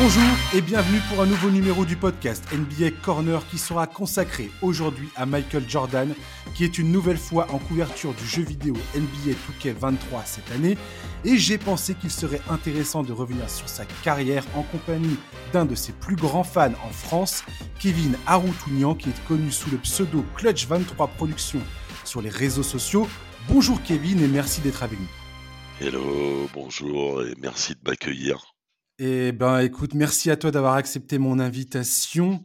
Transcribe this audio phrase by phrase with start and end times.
[0.00, 0.22] Bonjour
[0.54, 5.26] et bienvenue pour un nouveau numéro du podcast NBA Corner qui sera consacré aujourd'hui à
[5.26, 6.14] Michael Jordan
[6.54, 10.78] qui est une nouvelle fois en couverture du jeu vidéo NBA 2K23 cette année
[11.24, 15.16] et j'ai pensé qu'il serait intéressant de revenir sur sa carrière en compagnie
[15.52, 17.42] d'un de ses plus grands fans en France,
[17.80, 21.62] Kevin Aroutounian qui est connu sous le pseudo Clutch23 Productions
[22.04, 23.08] sur les réseaux sociaux.
[23.48, 25.84] Bonjour Kevin et merci d'être avec nous.
[25.84, 28.57] Hello, bonjour et merci de m'accueillir.
[29.00, 32.44] Eh ben, écoute, merci à toi d'avoir accepté mon invitation.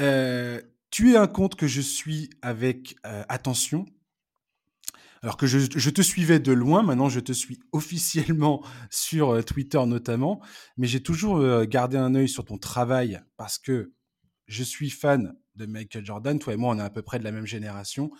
[0.00, 3.86] Euh, tu es un compte que je suis avec euh, attention.
[5.22, 9.80] Alors que je, te suivais de loin, maintenant je te suis officiellement sur euh, Twitter
[9.86, 10.42] notamment,
[10.76, 13.92] mais j'ai toujours gardé un œil sur ton travail parce que
[14.46, 16.36] je suis fan de Michael Jordan.
[16.40, 18.10] Toi et moi, on est à peu près de la même génération.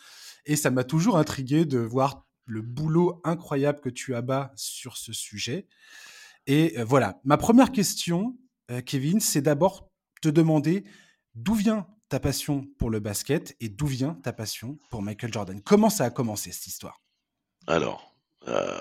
[0.45, 5.13] Et ça m'a toujours intrigué de voir le boulot incroyable que tu abats sur ce
[5.13, 5.67] sujet.
[6.47, 8.37] Et euh, voilà, ma première question,
[8.71, 9.91] euh, Kevin, c'est d'abord
[10.23, 10.85] te demander
[11.35, 15.61] d'où vient ta passion pour le basket et d'où vient ta passion pour Michael Jordan?
[15.61, 17.03] Comment ça a commencé cette histoire?
[17.67, 18.15] Alors,
[18.47, 18.79] euh,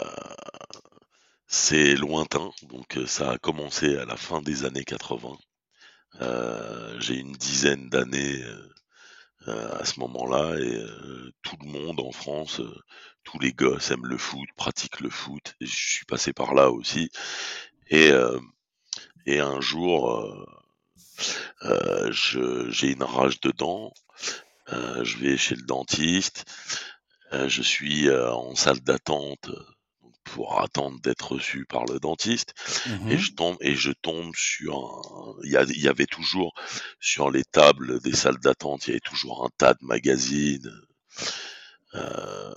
[1.47, 5.37] c'est lointain, donc ça a commencé à la fin des années 80.
[6.99, 8.43] J'ai une dizaine d'années
[9.47, 10.85] à ce moment-là et
[11.43, 12.61] tout le monde en France,
[13.25, 15.55] tous les gosses aiment le foot, pratiquent le foot.
[15.59, 17.09] je suis passé par là aussi.
[17.89, 18.39] Et, euh,
[19.25, 20.45] et un jour, euh,
[21.63, 23.91] euh j'ai une rage de dents.
[24.73, 26.45] Euh, je vais chez le dentiste.
[27.31, 29.49] je suis en salle d'attente
[30.25, 32.53] pour attendre d'être reçu par le dentiste
[32.87, 36.53] mmh et je tombe et je tombe sur un il y, y, avait toujours
[36.99, 40.71] sur les tables des salles d'attente il y avait toujours un tas de magazines
[41.95, 42.53] euh,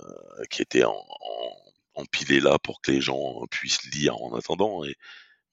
[0.49, 1.05] qui était en,
[1.95, 4.83] empilé là pour que les gens puissent lire en attendant.
[4.83, 4.95] Et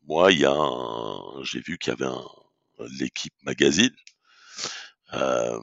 [0.07, 0.57] moi, il y a
[1.43, 2.25] j'ai vu qu'il y avait un,
[2.99, 3.95] l'équipe magazine.
[5.13, 5.61] Euh,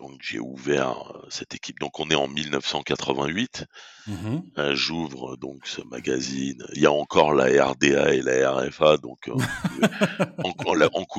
[0.00, 1.78] donc j'ai ouvert euh, cette équipe.
[1.78, 3.64] Donc on est en 1988.
[4.06, 4.14] Mmh
[4.58, 6.64] euh, j'ouvre donc ce magazine.
[6.74, 8.96] Il y a encore la RDA et la RFA.
[8.96, 9.34] Donc euh,
[10.44, 10.52] en,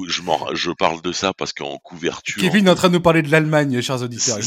[0.08, 0.22] je,
[0.53, 2.41] je, parle de ça parce qu'en couverture.
[2.41, 4.40] Kevin est en train de nous parler de l'Allemagne, chers auditeurs.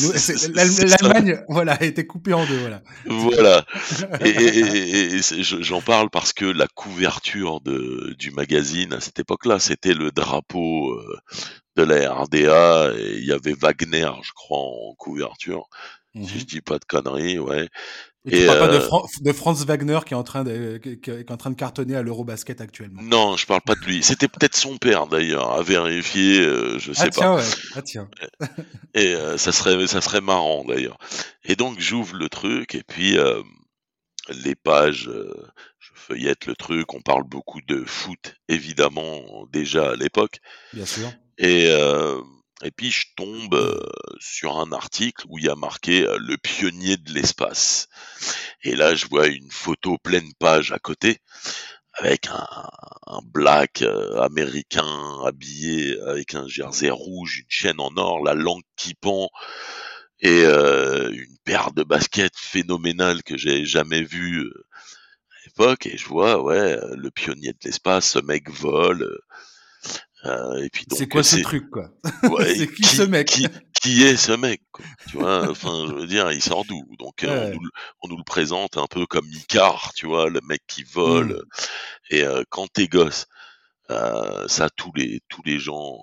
[0.54, 2.58] L'Allemagne, voilà, a été coupée en deux.
[2.58, 2.82] Voilà.
[3.06, 3.64] Voilà.
[4.24, 10.10] Et, j'en parle parce que la couverture de, du magazine à cette époque-là, c'était le
[10.10, 11.00] drapeau
[11.76, 15.68] de la RDA et il y avait Wagner, je crois, en couverture.
[16.14, 16.44] Si je mhm.
[16.44, 17.68] dis pas de conneries, ouais.
[18.26, 21.10] Et, tu parles pas de, euh, de, Franz Wagner qui est en train de, qui,
[21.10, 23.02] est en train de cartonner à l'Eurobasket actuellement.
[23.02, 24.02] Non, je parle pas de lui.
[24.02, 27.36] C'était peut-être son père d'ailleurs, à vérifier, euh, je sais ah, tiens, pas.
[27.36, 27.42] Ouais.
[27.74, 28.08] Ah tiens.
[28.94, 30.98] et euh, ça serait ça serait marrant d'ailleurs.
[31.44, 33.18] Et donc j'ouvre le truc et puis
[34.30, 35.10] les pages,
[35.78, 36.94] je feuillette le truc.
[36.94, 40.38] On parle beaucoup de foot évidemment déjà à l'époque.
[40.72, 41.12] Bien sûr.
[41.38, 42.20] Et, euh,
[42.62, 43.80] et puis je tombe euh,
[44.20, 47.88] sur un article où il y a marqué euh, le pionnier de l'espace.
[48.62, 51.18] Et là, je vois une photo pleine page à côté
[51.94, 52.46] avec un,
[53.06, 53.82] un black
[54.18, 59.28] américain habillé avec un jersey rouge, une chaîne en or, la langue qui pend
[60.20, 65.86] et une paire de baskets phénoménales que j'ai jamais vues à l'époque.
[65.86, 69.16] Et je vois, ouais, le pionnier de l'espace, ce mec vole
[70.26, 71.90] euh, c'est quoi ce truc quoi
[72.56, 73.38] C'est qui, ce mec
[73.80, 74.62] qui, est ce mec
[75.10, 76.82] Tu vois, enfin, je veux dire, il sort d'où?
[76.98, 77.54] Donc euh,
[78.02, 81.34] on, nous, le présente un peu comme Icar, tu vois, le mec qui vole.
[81.34, 82.14] Mmh.
[82.14, 83.26] Et euh, quand t'es gosse,
[83.88, 85.98] ça tous les tous les gens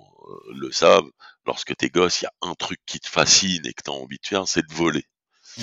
[0.54, 1.10] le savent.
[1.44, 4.18] Lorsque t'es gosse, il y a un truc qui te fascine et que t'as envie
[4.22, 5.04] de faire, c'est de voler.
[5.58, 5.62] Mmh.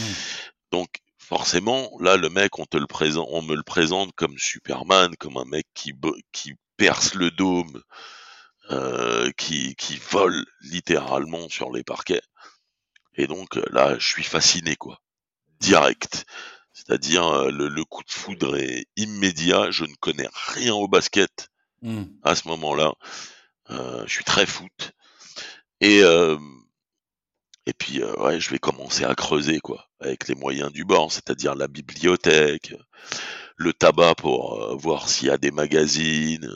[0.74, 5.16] Donc forcément, là, le mec, on te le présente, on me le présente comme Superman,
[5.18, 5.94] comme un mec qui
[6.34, 7.82] qui perce le dôme
[8.72, 12.22] euh, qui, qui vole littéralement sur les parquets.
[13.16, 15.02] Et donc euh, là, je suis fasciné, quoi.
[15.60, 16.28] Direct.
[16.72, 19.72] C'est-à-dire, euh, le, coup de foudre est immédiat.
[19.72, 21.50] Je ne connais rien au basket
[21.82, 22.04] mmh.
[22.22, 22.94] à ce moment-là.
[23.70, 24.92] je suis très foot.
[25.82, 26.02] Et,
[27.66, 31.56] et puis, ouais, je vais commencer à creuser, quoi, avec les moyens du bord, c'est-à-dire
[31.56, 32.76] la bibliothèque,
[33.56, 36.52] le tabac pour voir s'il y a des magazines,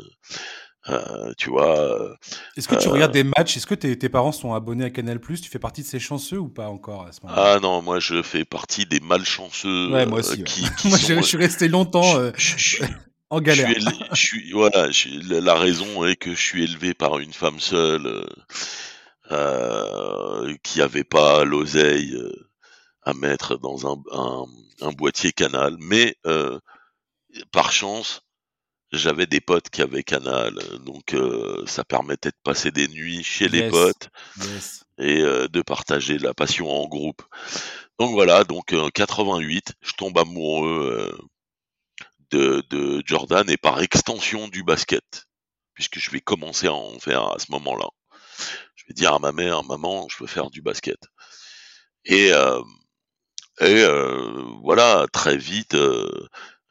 [0.89, 1.79] euh, tu vois.
[1.79, 2.15] Euh,
[2.57, 3.55] Est-ce que tu regardes euh, des matchs?
[3.55, 6.39] Est-ce que tes, tes, parents sont abonnés à Canal Tu fais partie de ces chanceux
[6.39, 7.53] ou pas encore à ce moment-là?
[7.55, 9.91] Ah non, moi je fais partie des malchanceux.
[9.91, 10.43] Ouais, moi aussi.
[10.43, 12.03] Qui, moi je suis resté longtemps
[13.29, 13.69] en galère.
[14.11, 14.89] Je suis, voilà,
[15.29, 18.25] la raison est que je suis élevé par une femme seule
[20.63, 22.15] qui avait pas l'oseille
[23.03, 24.45] à mettre dans un, un,
[24.81, 26.15] un, boîtier Canal, mais
[27.51, 28.21] par chance
[28.93, 30.53] j'avais des potes qui avaient Canal,
[30.85, 31.15] donc
[31.65, 34.85] ça permettait de passer des nuits chez les potes yes.
[34.99, 37.23] et de partager la passion en groupe.
[37.99, 41.17] Donc voilà, donc en 88, je tombe amoureux
[42.29, 45.25] de, de Jordan et par extension du basket,
[45.73, 47.89] puisque je vais commencer à en faire à ce moment-là.
[48.75, 50.99] Je vais dire à ma mère, maman, je veux faire du basket.
[52.05, 52.31] Et,
[53.61, 53.83] et
[54.61, 55.75] voilà, très vite,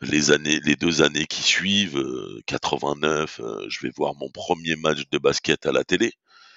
[0.03, 2.03] les années, les deux années qui suivent,
[2.47, 6.13] 89, je vais voir mon premier match de basket à la télé.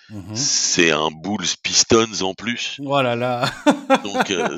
[0.10, 0.36] Mhm.
[0.36, 2.82] C'est un Bulls Pistons en plus.
[2.86, 3.50] Oh là.
[4.04, 4.56] Donc, euh,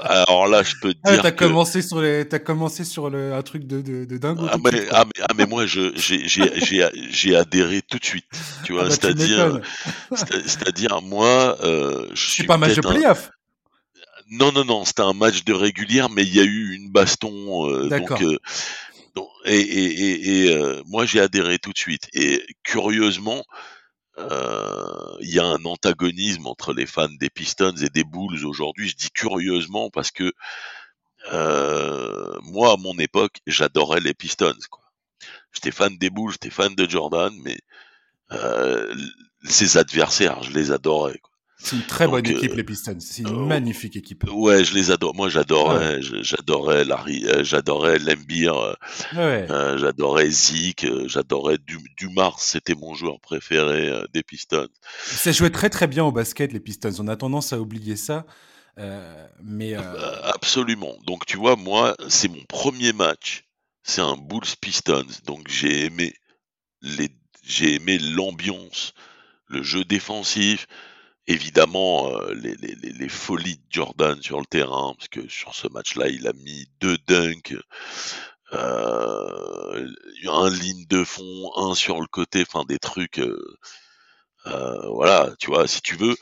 [0.00, 3.10] alors là, je peux te Ah, dire t'as que commencé sur les, t'as commencé sur
[3.10, 4.46] le, un truc de, de, de dingo.
[4.50, 8.26] ah mais, ah, mais, ah, mais moi, je j'ai adhéré tout de suite.
[8.64, 9.60] Tu Ah vois, bah, tu c'est-à-dire
[10.14, 13.30] c'est-à-dire moi, euh, je C'est suis pas match de playoff.
[14.32, 17.68] Non, non, non, c'était un match de régulière, mais il y a eu une baston.
[17.68, 18.38] euh, donc, euh,
[19.14, 22.08] donc- et et, et, et, euh, moi, j'ai adhéré tout de suite.
[22.14, 23.44] Et curieusement,
[24.18, 28.88] euh, il y a un antagonisme entre les fans des Pistons et des Bulls aujourd'hui.
[28.88, 30.32] Je dis curieusement parce que
[31.32, 34.54] euh, moi, à mon époque, j'adorais les Pistons.
[34.70, 34.82] quoi.
[35.52, 37.58] J'étais fan des Bulls, j'étais fan de Jordan, mais
[38.32, 38.94] euh,
[39.44, 41.18] ses adversaires, je les adorais.
[41.18, 41.31] quoi.
[41.62, 42.96] C'est une très bonne équipe, euh, les Pistons.
[43.00, 44.24] C'est une euh, magnifique équipe.
[44.30, 45.14] Ouais, je les adore.
[45.14, 47.98] Moi, j'adorais, je- j'adorais Larry, euh, j'adorais
[48.60, 48.74] euh,
[49.14, 49.46] Ouais.
[49.50, 50.26] euh, j'adorais
[50.84, 54.68] euh, j'adorais du Dumars, c'était mon joueur préféré euh, des Pistons.
[55.04, 56.92] Ça jouait très très bien au basket, les Pistons.
[56.98, 58.26] On a tendance à oublier ça.
[58.78, 60.96] Euh, mais euh, Euh, absolument.
[61.06, 63.44] Donc, tu vois, moi, c'est mon premier match.
[63.84, 65.04] C'est un Bulls Pistons.
[65.26, 66.14] Donc, j'ai aimé
[66.80, 67.10] les,
[67.44, 68.94] j'ai aimé l'ambiance,
[69.48, 70.66] le jeu défensif.
[71.26, 75.54] Évidemment, euh, les, les, les, les folies de Jordan sur le terrain, parce que sur
[75.54, 77.54] ce match-là, il a mis deux dunks,
[78.52, 79.88] euh,
[80.28, 83.18] un ligne de fond, un sur le côté, enfin des trucs.
[83.18, 83.38] euh,
[84.46, 86.16] euh, voilà, tu vois, si tu veux,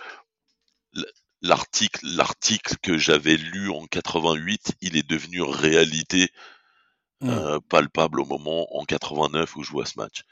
[1.43, 6.31] l'article, l'article que j'avais lu en 88, il est devenu réalité
[7.29, 10.25] euh, palpable au moment en 89 où je vois ce match.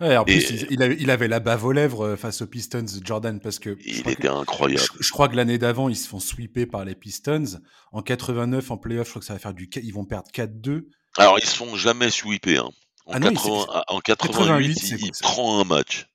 [0.00, 2.46] Ouais, en plus, il, il avait, il avait la bave aux lèvres euh, face aux
[2.46, 4.82] Pistons, Jordan, parce que il que, était je, incroyable.
[5.00, 7.60] je crois que l'année d'avant, ils se font sweeper par les Pistons.
[7.92, 10.84] En 89, en playoff, je crois que ça va faire du, ils vont perdre 4-2.
[11.16, 12.66] Alors ils se font jamais sweeper.
[12.66, 12.70] Hein.
[13.06, 14.38] En, Ah non, il 80, s'est- en 88,
[14.74, 16.06] 88, c'est il, prend un match.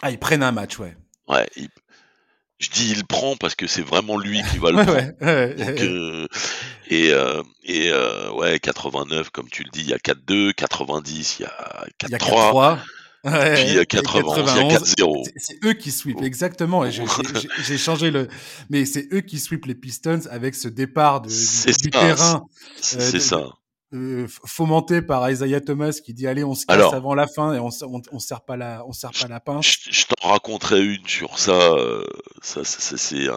[0.00, 0.96] Ah, ils prennent un match, ouais.
[1.28, 1.68] Ouais, il-
[2.58, 4.92] je dis il prend parce que c'est vraiment lui qui va le prendre.
[4.94, 5.14] ouais.
[5.20, 5.82] ouais, Donc, ouais.
[5.82, 6.26] euh,
[6.88, 11.36] et euh, et euh, ouais, 89, comme tu le dis, il y a 4-2, 90,
[11.38, 12.78] il y a Il y a 4-3, 4-3.
[13.26, 15.24] Ouais, puis il y a et 91, il y a 4-0.
[15.24, 16.84] c'est- C'est eux qui sweep, exactement.
[16.84, 16.90] Et
[17.66, 18.28] j'ai- changé le.
[18.70, 22.44] Mais c'est eux qui sweep les Pistons avec ce départ de- du, du ça, terrain
[22.80, 23.48] c'est euh, ça.
[23.94, 27.54] euh, fomenté par Isaiah Thomas qui dit allez on se casse Alors, avant la fin
[27.54, 29.66] et on, on, on serre pas la on serre pas la pince.
[29.66, 31.52] je, je t'en raconterai une sur ça.
[31.52, 32.04] euh,
[32.42, 33.32] ça, c'est un,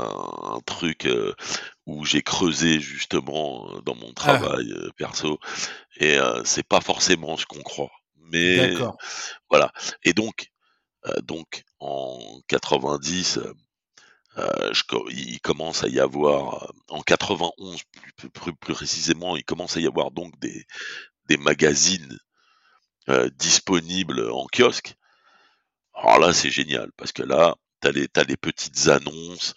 [0.55, 1.33] un truc euh,
[1.87, 5.39] où j'ai creusé justement dans mon Ah, travail perso,
[5.99, 7.89] et c'est pas forcément ce qu'on croit.
[8.31, 8.83] Mais
[9.49, 9.71] voilà.
[10.03, 10.49] Et donc,
[11.07, 13.53] euh, donc en 90, euh,
[14.37, 19.43] euh, je il commence à y avoir, en 91 plus, plus, plus- plus précisément, il
[19.45, 20.65] commence à y avoir donc des,
[21.29, 22.19] des magazines
[23.37, 24.95] disponibles en kiosque.
[25.93, 29.53] Alors là, c'est génial parce que là, t'as les, t'as les petites annonces,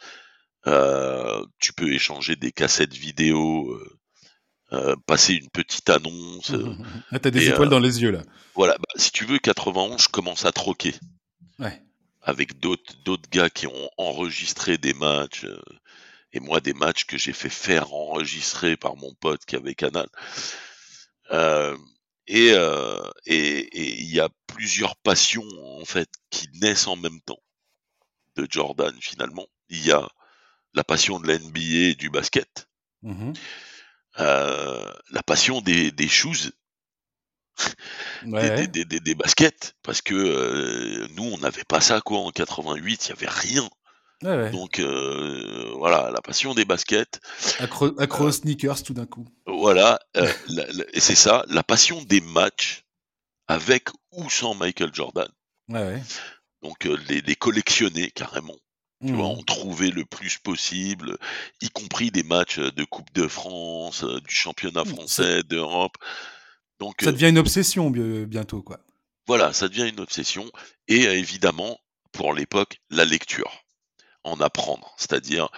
[0.66, 3.98] euh, tu peux échanger des cassettes vidéo, euh,
[4.72, 6.50] euh, passer une petite annonce.
[6.52, 6.74] euh,
[7.10, 8.22] Ah, T'as des et étoiles euh, dans les yeux là.
[8.54, 10.94] voilà, Bah, si tu veux, 91, je commence à troquer
[11.58, 11.82] Ouais.
[12.22, 15.46] avec d'autres d'autres gars qui ont enregistré des matchs.
[16.32, 20.08] et moi, des matchs que j'ai fait faire enregistrer par mon pote qui avait Canal.
[22.28, 22.54] Et
[23.74, 25.44] il y a plusieurs passions
[25.80, 27.42] en fait qui naissent en même temps
[28.36, 29.46] de Jordan finalement.
[29.68, 30.08] Il y a
[30.74, 32.66] la passion de la NBA et du basket,
[33.02, 33.34] Mhm.
[34.20, 36.52] Euh, la passion des, des shoes,
[38.26, 43.08] Ouais, des, baskets, parce que euh, nous on n'avait pas ça quoi en 88, il
[43.10, 43.68] y avait rien.
[44.22, 44.50] Ouais, ouais.
[44.50, 47.20] Donc euh, voilà, la passion des baskets,
[47.58, 49.26] Accro, accro aux sneakers tout d'un coup.
[49.46, 49.98] voilà,
[50.92, 52.84] et c'est ça, la passion des matchs
[53.48, 55.28] avec ou sans Michael Jordan.
[55.68, 56.02] Ouais, ouais.
[56.62, 58.56] Donc euh, les, les collectionner carrément.
[59.04, 59.38] Tu vois, Mhm.
[59.38, 61.18] en trouver le plus possible,
[61.60, 65.96] y compris des matchs euh, de Coupe de France, euh, du championnat Ça, français, d'Europe.
[66.78, 68.78] Donc ça euh, devient une obsession bi- bientôt quoi.
[69.26, 70.50] voilà, ça devient une obsession.
[70.88, 71.78] Et évidemment,
[72.12, 73.64] pour l'époque, la lecture,
[74.24, 75.48] en apprendre, c'est-à-dire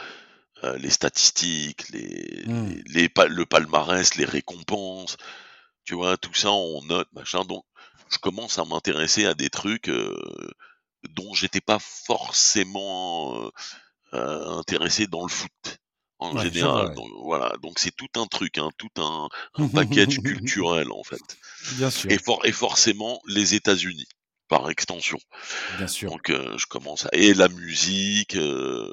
[0.62, 5.16] euh, les statistiques, les, les, les pa- le palmarès, les récompenses.
[5.84, 7.44] Tu vois, tout ça on note, machin.
[7.44, 7.64] Donc,
[8.10, 10.16] je commence à m'intéresser à des trucs euh,
[11.10, 13.50] dont j'étais pas forcément euh,
[14.14, 15.50] euh, intéressé dans le foot
[16.18, 16.94] en Ouais, général.
[16.94, 21.20] Donc, voilà, donc c'est tout un truc, hein, tout un, un package culturel en fait.
[21.76, 24.06] Bien sûr, Et, for- et forcément les États-Unis
[24.48, 25.18] par extension.
[25.78, 26.10] bien sûr.
[26.10, 28.88] Donc euh, je commence à et la musique, euh,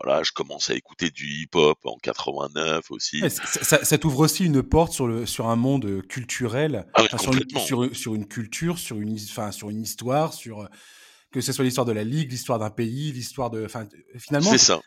[0.00, 3.20] voilà, je commence à écouter du hip-hop en 89 aussi.
[3.20, 7.32] Ouais, ça, ça t'ouvre aussi une porte sur, le, sur un monde culturel, Ah sur,
[7.34, 10.68] une, sur, sur une culture, sur une, enfin, sur une histoire, sur
[11.32, 14.58] que ce soit l'histoire de la ligue, l'histoire d'un pays, l'histoire de, enfin, finalement, C'est
[14.58, 14.80] ça.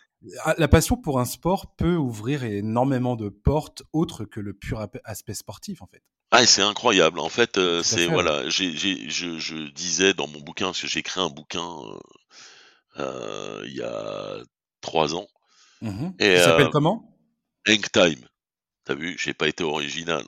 [0.57, 5.33] la passion pour un sport peut ouvrir énormément de portes autres que le pur aspect
[5.33, 6.01] sportif, en fait.
[6.31, 7.19] Ah, c'est incroyable.
[7.19, 11.21] En fait, euh, c'est voilà, je, je disais dans mon bouquin, parce que j'ai écrit
[11.21, 11.99] un bouquin euh,
[12.99, 14.37] euh, il y a
[14.81, 15.27] trois ans,
[15.81, 16.13] Mhm.
[16.19, 17.17] et Qui s'appelle comment?
[17.67, 18.25] Hang Time.
[18.85, 20.23] T'as vu, j'ai pas été original.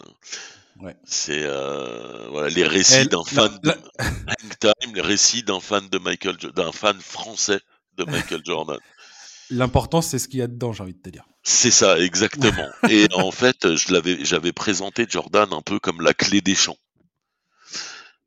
[0.80, 0.96] Ouais.
[1.06, 5.44] C'est euh, voilà les récits Elle- d'un la- fan de la- Hang Time, les récits
[5.44, 7.60] d'un fan de Michael, d'un fan français
[7.98, 8.78] de Michael Jordan.
[9.50, 11.26] L'important, c'est ce qu'il y a dedans, j'ai envie de te dire.
[11.44, 12.68] C'est ça, exactement.
[12.90, 16.78] Et en fait, je l'avais, j'avais présenté Jordan un peu comme la clé des champs.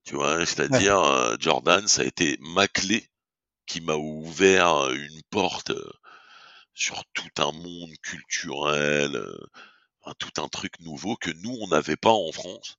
[0.04, 3.06] Tu vois, c'est-à-dire euh, Jordan, ça a été ma clé
[3.66, 5.90] qui m'a ouvert une porte euh,
[6.74, 9.38] sur tout un monde culturel, euh,
[10.04, 12.76] un- tout un truc nouveau que nous on n'avait pas en France.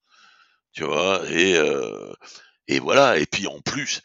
[0.73, 2.13] Tu vois, et euh,
[2.67, 3.17] et voilà.
[3.19, 4.01] Et puis en plus,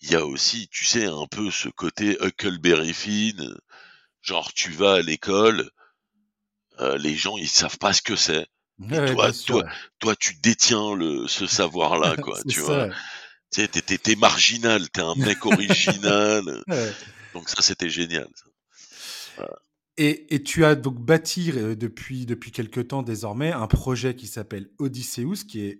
[0.00, 3.56] il y a aussi, tu sais, un peu ce côté Huckleberry Finn.
[4.22, 5.70] Genre, tu vas à l'école,
[6.80, 8.46] euh, les gens ils savent pas ce que c'est.
[8.78, 9.64] Ouais, toi- toi,
[9.98, 12.40] Toi, tu détiens le ce savoir-là, quoi.
[12.44, 12.88] Tu ça, vois.
[13.52, 16.42] Tu sais, t'es, t'es- marginal, t'es un mec original.
[16.68, 16.92] Ouais.
[17.34, 18.28] Donc ça, c'était génial.
[18.34, 18.44] ça.
[19.98, 24.28] Et, et tu as donc bâti euh, depuis, depuis quelque temps désormais un projet qui
[24.28, 25.78] s'appelle Odysseus, qui est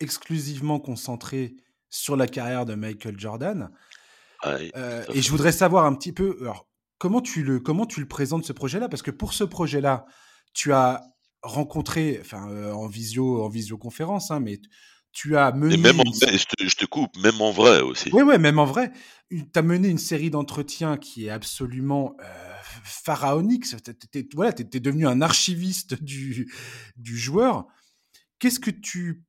[0.00, 1.56] exclusivement concentré
[1.90, 3.70] sur la carrière de Michael Jordan.
[4.46, 7.98] Ouais, Euh, et je voudrais savoir un petit peu, alors, comment tu le, comment tu
[8.00, 8.88] le présentes ce projet-là?
[8.88, 10.06] Parce que pour ce projet-là,
[10.54, 11.02] tu as
[11.42, 14.60] rencontré, enfin euh, en visio, en visioconférence, hein, mais
[15.10, 15.74] tu as mené.
[15.74, 18.10] Et même en, mais je, te, je te coupe, même en vrai aussi.
[18.12, 18.92] Ouais, ouais, même en vrai,
[19.30, 22.47] tu as mené une série d'entretiens qui est absolument euh,
[22.84, 23.64] pharaonique.
[23.82, 26.52] T'es- t'es- t'es- voilà, tu es, devenu un archiviste du,
[26.96, 27.66] du joueur.
[28.38, 29.24] Qu'est-ce que tu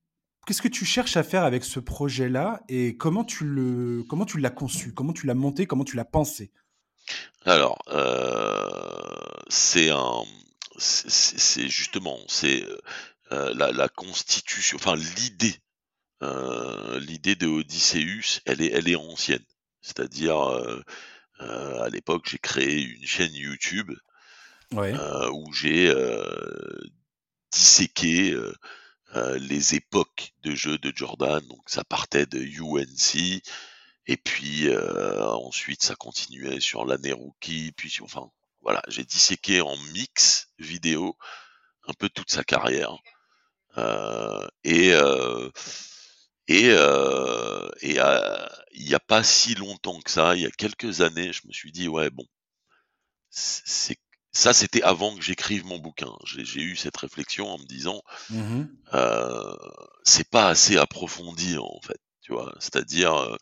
[0.46, 4.40] qu'est-ce que tu cherches à faire avec ce projet-là et comment tu le comment tu
[4.40, 6.52] l'as conçu, comment tu l'as monté, comment tu l'as pensé?
[7.46, 8.68] Alors, euh,
[9.48, 10.24] c'est un,
[10.78, 12.66] c'est justement, c'est
[13.32, 15.56] euh, la, la constitution, enfin l'idée,
[16.24, 19.46] euh, l'idée de Odysseus, elle est, elle est ancienne.
[19.82, 20.38] C'est-à-dire,
[21.42, 23.92] euh, à l'époque, j'ai créé une chaîne YouTube
[24.72, 24.94] Ouais.
[24.94, 26.80] euh, où j'ai euh,
[27.52, 28.54] disséqué euh,
[29.16, 31.44] euh, les époques de jeu de Jordan.
[31.48, 33.42] Donc ça partait de UNC,
[34.06, 38.30] et puis euh, ensuite ça continuait sur l'année rookie, puis enfin
[38.62, 41.18] voilà, j'ai disséqué en mix vidéo
[41.88, 42.96] un peu toute sa carrière.
[43.78, 44.48] Euh,
[46.50, 50.42] et euh, et euh, et euh, il n'y a pas si longtemps que ça, il
[50.42, 52.26] y a quelques années, je me suis dit ouais bon,
[53.30, 53.98] c'est
[54.32, 56.12] ça c'était avant que j'écrive mon bouquin.
[56.26, 58.80] J'ai j'ai eu cette réflexion en me disant Mhm.
[58.94, 59.56] euh,
[60.04, 62.54] c'est pas assez approfondi en fait, tu vois.
[62.60, 63.38] C'est-à-dire euh,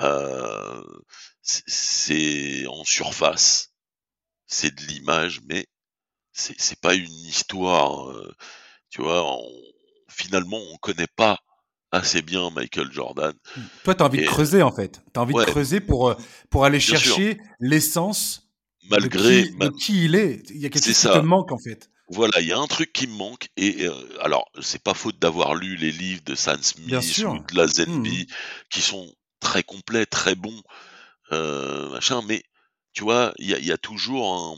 [0.00, 0.82] euh,
[1.42, 3.72] c'est- c'est en surface,
[4.46, 5.66] c'est de l'image, mais
[6.32, 8.10] c'est c'est pas une histoire.
[8.10, 8.34] euh,
[8.90, 9.62] tu vois, on-
[10.10, 11.40] finalement on connaît pas
[11.96, 13.32] assez bien Michael Jordan.
[13.84, 15.02] Toi, tu as envie de creuser en fait.
[15.12, 15.44] Tu as envie Ouais.
[15.44, 16.14] de creuser pour, euh,
[16.50, 18.48] pour aller chercher l'essence
[18.90, 20.42] Malgré, de, qui, ma- de qui il est.
[20.50, 21.90] Il y a quelque chose qui te manque en fait.
[22.08, 23.48] Voilà, il y a un truc qui me manque.
[23.56, 26.94] Et euh, alors, c'est pas faute d'avoir lu les livres de Sam Smith
[27.26, 28.26] ou de la ZB Mhm.
[28.70, 30.62] qui sont très complets, très bons,
[31.32, 32.22] euh, machin.
[32.28, 32.42] Mais
[32.92, 34.56] tu vois, il y a, il y a toujours un,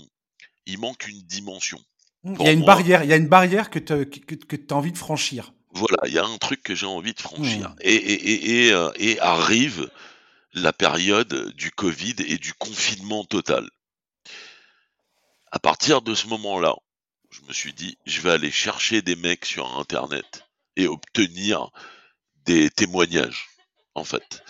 [0.66, 1.78] il manque une dimension.
[2.24, 4.34] Il Pour y a une moi- barrière, il y a une barrière que tu que,
[4.34, 5.52] que as envie de franchir.
[5.72, 7.70] Voilà, il y a un truc que j'ai envie de franchir.
[7.70, 7.76] Mhm.
[7.80, 9.90] Et, et, et, et, euh, et arrive
[10.54, 13.68] la période du Covid et du confinement total.
[15.50, 16.74] À partir de ce moment-là,
[17.30, 20.46] je me suis dit, je vais aller chercher des mecs sur Internet
[20.76, 21.70] et obtenir
[22.44, 23.48] des témoignages,
[23.94, 24.42] en fait.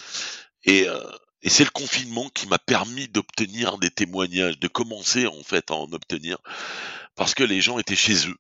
[0.65, 1.11] Et, euh,
[1.43, 5.75] et c'est le confinement qui m'a permis d'obtenir des témoignages, de commencer en fait à
[5.75, 6.39] en obtenir,
[7.15, 8.37] parce que les gens étaient chez eux,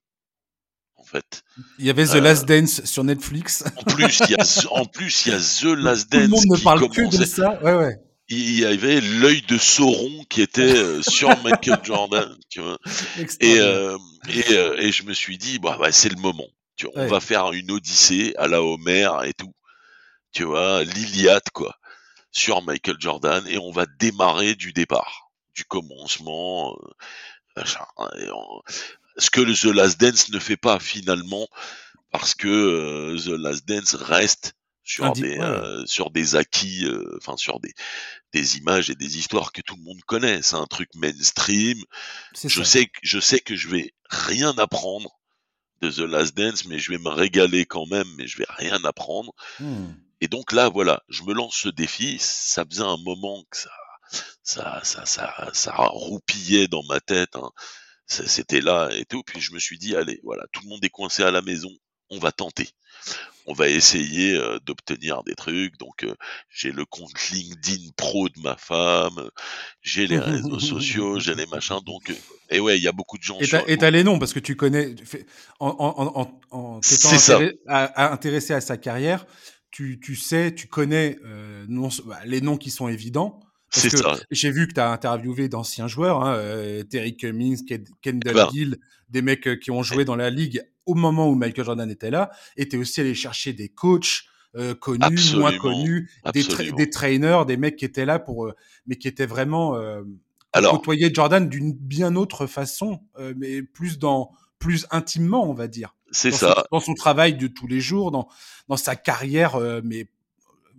[0.99, 1.43] en fait.
[1.78, 3.64] Il y avait The Euh, Last Dance sur Netflix.
[3.76, 6.47] En plus, il y a, en plus, il y a The Last Tout le Dance
[6.47, 7.62] monde ne parle que de ça.
[7.62, 7.97] Ouais, ouais.
[8.31, 12.78] Il y avait l'œil de Sauron qui était euh, sur Michael Jordan, tu vois.
[13.40, 13.97] Et, euh,
[14.28, 16.49] et, euh, et je me suis dit, bah, bah, c'est le moment.
[16.76, 19.52] Tu, on va faire une odyssée à la Homer et tout.
[20.33, 21.75] Tu vois, l'Iliade, quoi,
[22.31, 26.76] sur Michael Jordan, et on va démarrer du départ, du commencement.
[27.57, 27.62] Euh,
[29.18, 31.48] ce que le The Last Dance ne fait pas finalement,
[32.10, 36.87] parce que euh, The Last Dance reste sur des euh, sur des acquis,
[37.18, 37.75] enfin sur des
[38.32, 40.40] des images et des histoires que tout le monde connaît.
[40.42, 41.78] C'est un truc mainstream.
[42.42, 45.18] Je sais que je sais que je vais rien apprendre
[45.82, 48.82] de The Last Dance, mais je vais me régaler quand même, mais je vais rien
[48.84, 49.32] apprendre.
[49.60, 49.92] Mmh.
[50.20, 52.18] Et donc là, voilà, je me lance ce défi.
[52.18, 53.70] Ça faisait un moment que ça,
[54.42, 57.37] ça, ça, ça, ça roupillait dans ma tête.
[57.37, 57.50] Hein.
[58.08, 59.22] C'était là et tout.
[59.22, 61.70] Puis je me suis dit, allez, voilà, tout le monde est coincé à la maison.
[62.10, 62.68] On va tenter
[63.48, 65.78] on va essayer euh, d'obtenir des trucs.
[65.78, 66.14] Donc euh,
[66.50, 69.30] j'ai le compte LinkedIn pro de ma femme,
[69.80, 71.80] j'ai les réseaux sociaux, j'ai les machins.
[71.84, 72.14] Donc euh,
[72.50, 73.38] et ouais, il y a beaucoup de gens.
[73.66, 74.94] Et t'as les noms parce que tu connais
[75.60, 76.80] en, en, en,
[77.96, 79.26] intéressé à sa carrière,
[79.70, 81.18] tu, tu sais, tu connais
[81.68, 83.40] non, bah, les noms qui sont évidents.
[83.70, 84.16] C'est ça.
[84.30, 86.40] J'ai vu que tu as interviewé d'anciens joueurs, hein,
[86.90, 87.64] Terry Cummings,
[88.00, 88.48] Kendall bah.
[88.52, 92.10] Gill, des mecs qui ont joué dans la ligue au moment où Michael Jordan était
[92.10, 94.25] là, était aussi allé chercher des coachs
[94.56, 98.54] euh, connus, moins connus, des, des, trainers, des mecs qui étaient là pour, euh,
[98.87, 100.02] mais qui étaient vraiment euh,
[100.54, 105.68] Alors, côtoyer Jordan d'une bien autre façon, euh, mais plus dans, plus intimement, on va
[105.68, 105.94] dire.
[106.10, 106.64] C'est ça.
[106.72, 108.28] dans son travail de tous les jours, dans,
[108.68, 110.08] dans sa carrière, euh, mais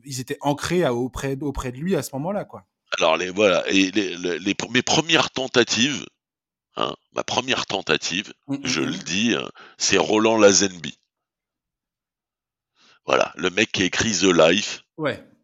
[0.04, 2.66] ils étaient ancrés à, auprès, auprès de lui à ce moment-là, quoi.
[2.98, 6.06] Alors les voilà, et les, les, les, mes premières tentatives,
[6.80, 9.04] Hein, ma première tentative, mmh, mmh, je le mmh.
[9.04, 10.98] dis, hein, c'est Roland Lazenby.
[13.06, 14.84] Voilà, le mec qui a écrit The Life,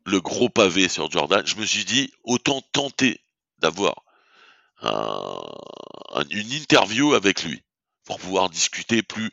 [0.05, 1.45] le gros pavé sur Jordan.
[1.45, 3.19] Je me suis dit, autant tenter
[3.59, 4.03] d'avoir
[4.81, 7.63] une interview avec lui
[8.05, 9.31] pour pouvoir discuter plus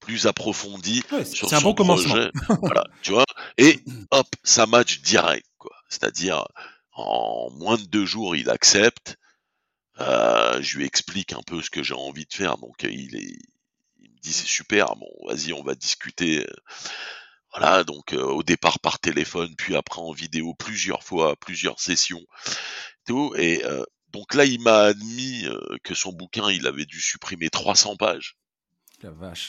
[0.00, 2.30] plus approfondi sur son un bon projet.
[2.62, 3.26] voilà, tu vois.
[3.58, 3.78] Et
[4.10, 5.76] hop, ça match direct, quoi.
[5.90, 6.46] C'est-à-dire,
[6.92, 9.16] en moins de deux jours, il accepte.
[10.00, 13.16] Euh, je lui explique un peu ce que j'ai envie de faire, donc euh, il,
[13.16, 13.36] est,
[13.98, 16.46] il me dit c'est super, bon vas-y on va discuter.
[17.52, 22.24] Voilà, donc euh, au départ par téléphone, puis après en vidéo plusieurs fois, plusieurs sessions,
[23.06, 23.34] tout.
[23.36, 23.62] Et
[24.10, 25.44] donc là il m'a admis
[25.84, 28.36] que son bouquin il avait dû supprimer 300 pages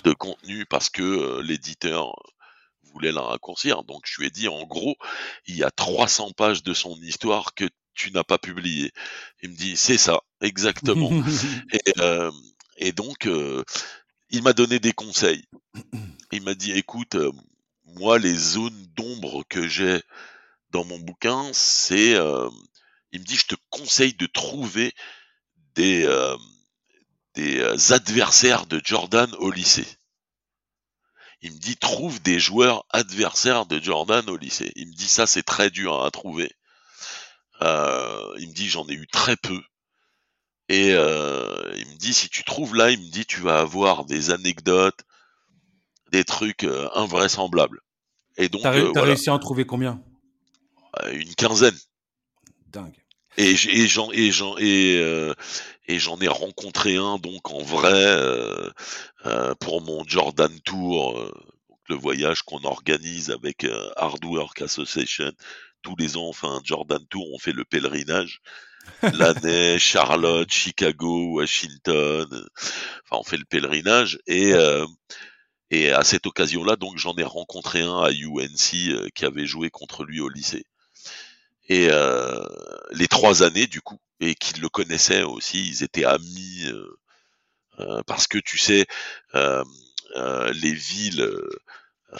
[0.03, 2.13] de contenu parce que l'éditeur
[2.93, 3.83] voulait la raccourcir.
[3.83, 4.95] Donc je lui ai dit en gros
[5.45, 8.91] il y a 300 pages de son histoire que tu n'as pas publié.
[9.41, 11.11] Il me dit, c'est ça, exactement.
[11.73, 12.31] et, euh,
[12.77, 13.63] et, donc, euh,
[14.29, 15.45] il m'a donné des conseils.
[16.31, 17.31] Il m'a dit, écoute, euh,
[17.85, 20.01] moi, les zones d'ombre que j'ai
[20.71, 22.11] dans mon bouquin, c'est,
[23.11, 24.93] il me dit, je te conseille de trouver
[25.75, 26.07] des,
[27.35, 29.87] des adversaires de Jordan au lycée.
[31.41, 34.71] Il me dit, trouve des joueurs adversaires de Jordan au lycée.
[34.75, 36.51] Il me dit, ça, c'est très dur à trouver.
[37.61, 39.61] Euh, il me dit j'en ai eu très peu.
[40.69, 44.05] Et euh, il me dit si tu trouves là, il me dit tu vas avoir
[44.05, 45.01] des anecdotes,
[46.11, 47.81] des trucs euh, invraisemblables.
[48.37, 50.01] Et donc t'as, réussi à en trouver combien?
[51.11, 51.77] Une quinzaine.
[52.67, 53.00] Dingue.
[53.37, 55.33] Et, j'en et j'en et,
[55.87, 58.17] et j'en ai rencontré un donc en vrai
[59.59, 61.31] pour mon Jordan Tour,
[61.87, 63.65] le voyage qu'on organise avec
[63.95, 65.31] Hard Work Association
[65.81, 68.41] tous les ans, enfin Jordan Tour, on fait le pèlerinage.
[69.13, 72.27] L'année, Charlotte, Chicago, Washington.
[72.29, 74.85] Enfin, on fait le pèlerinage et euh,
[75.69, 79.69] et à cette occasion-là, donc j'en ai rencontré un à UNC euh, qui avait joué
[79.69, 80.65] contre lui au lycée.
[81.69, 82.43] Et euh,
[82.91, 86.65] les trois années du coup, et qui le connaissaient aussi, ils étaient amis
[88.05, 88.85] parce que tu sais,
[89.33, 91.27] les villes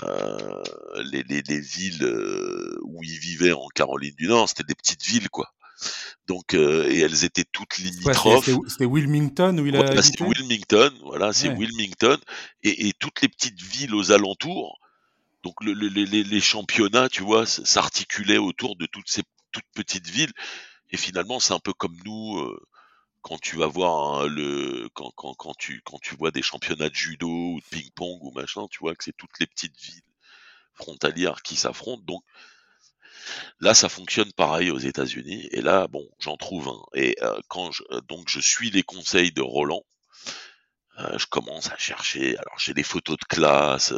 [0.04, 0.64] euh,
[1.12, 5.04] les, les, les, villes euh, où ils vivaient en Caroline du Nord, c'était des petites
[5.04, 5.52] villes, quoi.
[6.28, 8.50] Donc, euh, et elles étaient toutes limitrophes.
[8.68, 12.18] c'était Wilmington où il a C'était Wilmington, voilà, c'est Wilmington,
[12.64, 14.80] et, et, toutes les petites villes aux alentours.
[15.44, 20.08] Donc, le, le, les, les, championnats, tu vois, s'articulaient autour de toutes ces toutes petites
[20.08, 20.32] villes.
[20.92, 22.40] Et finalement, c'est un peu comme nous.
[22.40, 22.60] Euh,
[23.22, 26.96] quand tu vas voir le quand, quand, quand tu quand tu vois des championnats de
[26.96, 30.02] judo ou de ping-pong ou machin, tu vois que c'est toutes les petites villes
[30.74, 32.04] frontalières qui s'affrontent.
[32.04, 32.24] Donc
[33.60, 35.48] là, ça fonctionne pareil aux États-Unis.
[35.52, 36.82] Et là, bon, j'en trouve un.
[36.96, 39.84] Et euh, quand je, euh, donc je suis les conseils de Roland,
[41.02, 42.38] euh, je commence à chercher.
[42.38, 43.94] Alors j'ai des photos de classe,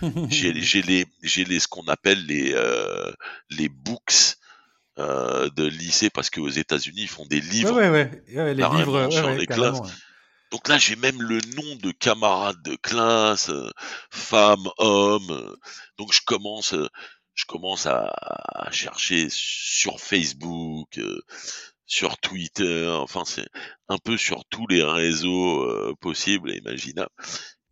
[0.28, 2.54] j'ai les j'ai les ce qu'on appelle les
[3.50, 4.36] les books
[4.98, 8.54] euh, de lycée parce qu'aux États-Unis ils font des livres ouais, ouais, ouais.
[8.54, 9.80] les livres sur les classes
[10.50, 13.70] Donc là, j'ai même le nom de camarades de classe, euh,
[14.10, 15.30] femmes, hommes.
[15.30, 15.56] euh,
[15.96, 16.88] donc je commence, euh,
[17.34, 18.10] je commence à,
[18.66, 21.20] à chercher sur Facebook, euh,
[21.90, 23.48] sur Twitter, enfin c'est
[23.88, 27.10] un peu sur tous les réseaux euh, possibles et imaginables.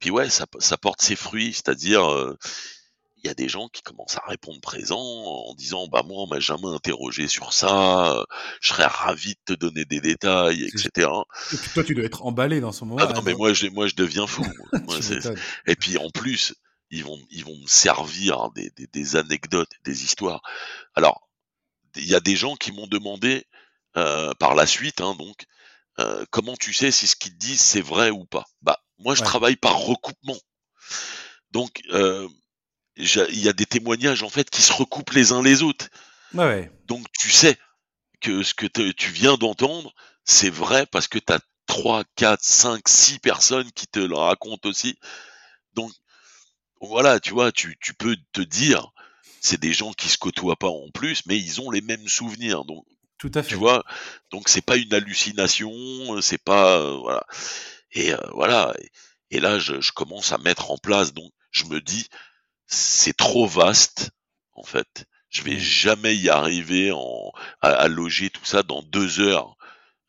[0.01, 2.37] Puis ouais, ça, ça porte ses fruits, c'est-à-dire euh,
[3.19, 6.27] il y a des gens qui commencent à répondre présent en disant bah moi on
[6.27, 8.25] m'a jamais interrogé sur ça, euh,
[8.61, 11.09] je serais ravi de te donner des détails, etc.
[11.53, 13.01] Et puis toi, tu dois être emballé dans ce moment.
[13.01, 14.45] Ah non mais moi je, moi je deviens fou.
[14.85, 14.97] moi.
[15.69, 16.55] Et puis en plus,
[16.91, 20.43] ils vont, ils vont me servir des, des, des anecdotes, des histoires.
[20.97, 21.29] Alors,
[21.95, 23.45] il y a des gens qui m'ont demandé
[23.99, 25.45] euh, par la suite, hein, donc,
[25.99, 28.47] euh, comment tu sais si ce qu'ils te disent c'est vrai ou pas?
[28.63, 29.27] Bah, moi je Ouais.
[29.27, 30.39] travaille par recoupement.
[31.51, 32.29] Donc, euh,
[32.97, 35.89] il y a des témoignages en fait qui se recoupent les uns les autres.
[36.35, 36.71] Ouais.
[36.87, 37.59] Donc tu sais
[38.21, 42.89] que ce que tu viens d'entendre, c'est vrai parce que tu as 3, 4, 5,
[42.89, 44.99] 6 personnes qui te le racontent aussi.
[45.75, 45.93] Donc
[46.81, 48.93] voilà, tu vois, tu, tu peux te dire,
[49.41, 52.65] c'est des gens qui se côtoient pas en plus, mais ils ont les mêmes souvenirs.
[52.65, 52.85] Donc
[53.19, 53.49] Tout à fait.
[53.51, 53.85] tu vois,
[54.31, 57.25] donc c'est pas une hallucination, c'est pas euh, voilà.
[57.93, 58.75] Et euh, voilà.
[59.31, 61.13] Et, et là, je, je commence à mettre en place.
[61.15, 62.07] Donc je me dis,
[62.67, 64.11] c'est trop vaste
[64.55, 65.05] en fait.
[65.31, 65.59] Je vais Mm.
[65.59, 69.57] jamais y arriver en, à, à loger tout ça dans deux heures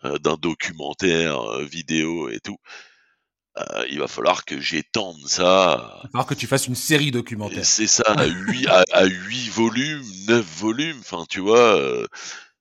[0.05, 2.57] euh, d'un documentaire euh, vidéo et tout.
[3.57, 5.75] Euh, il va falloir que j'étende ça.
[5.97, 7.65] Il va falloir que tu fasses une série documentaire.
[7.65, 12.07] c'est ça, à 8, à, à huit volumes, 9 volumes, enfin tu vois, euh,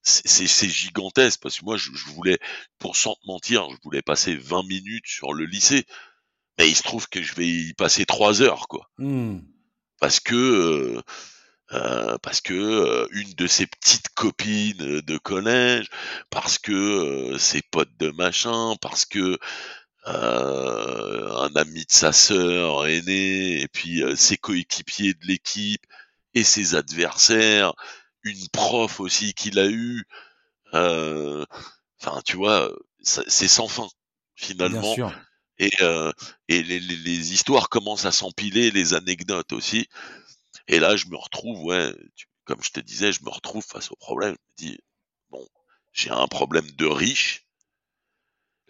[0.02, 2.38] c'est gigantesque parce que moi je, je voulais,
[2.78, 5.84] pour sans te mentir, je voulais passer 20 minutes sur le lycée,
[6.58, 9.40] mais il se trouve que je vais y passer 3 heures quoi, Hmm.
[10.00, 11.02] parce que euh,
[11.72, 15.86] euh, parce que euh, une de ses petites copines euh, de collège,
[16.30, 19.38] parce que euh, ses potes de machin, parce que
[20.06, 25.84] euh, un ami de sa sœur aînée, et puis euh, ses coéquipiers de l'équipe
[26.34, 27.74] et ses adversaires,
[28.24, 30.04] une prof aussi qu'il a eu.
[30.74, 31.44] euh,
[32.00, 32.70] Enfin, tu vois,
[33.02, 33.94] c'est sans fin Bien
[34.36, 34.94] finalement.
[34.94, 35.12] sûr.
[35.58, 36.12] Et, euh,
[36.48, 39.88] et les, les- les histoires commencent à s'empiler, les anecdotes aussi.
[40.68, 43.90] Et là, je me retrouve, ouais, tu- comme je te disais, je me retrouve face
[43.92, 44.36] au problème.
[44.58, 44.78] Je me dis,
[45.30, 45.46] bon,
[45.92, 47.46] j'ai un problème de riche.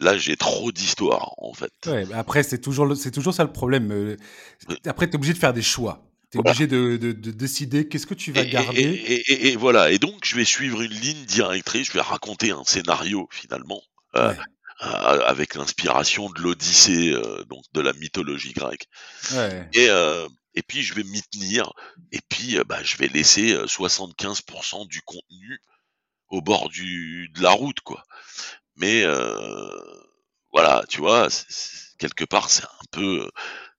[0.00, 1.72] Là, j'ai trop d'histoires, en fait.
[1.86, 3.90] Ouais, après, c'est toujours, c'est toujours ça le problème.
[3.92, 4.16] euh,
[4.86, 6.07] Après, tu es obligé de faire des choix.
[6.30, 6.50] Tu es Voilà.
[6.50, 8.82] obligé de, de- de décider qu'est-ce que tu vas Et, garder.
[8.82, 9.90] et- et- et- et voilà.
[9.90, 11.88] Et donc, je vais suivre une ligne directrice.
[11.88, 13.82] Je vais raconter un scénario finalement
[14.14, 14.38] euh, Ouais.
[14.82, 18.86] euh, avec l'inspiration de l'Odyssée, euh, donc de la mythologie grecque.
[19.32, 19.68] Ouais.
[19.74, 19.88] Et
[20.54, 21.72] et puis je vais m'y tenir.
[22.12, 25.60] Et puis, bah, je vais laisser euh, 75% du contenu
[26.28, 28.02] au bord du de la route, quoi.
[28.76, 29.04] Mais
[30.52, 31.28] voilà, tu vois,
[31.98, 33.30] quelque part, c'est un peu,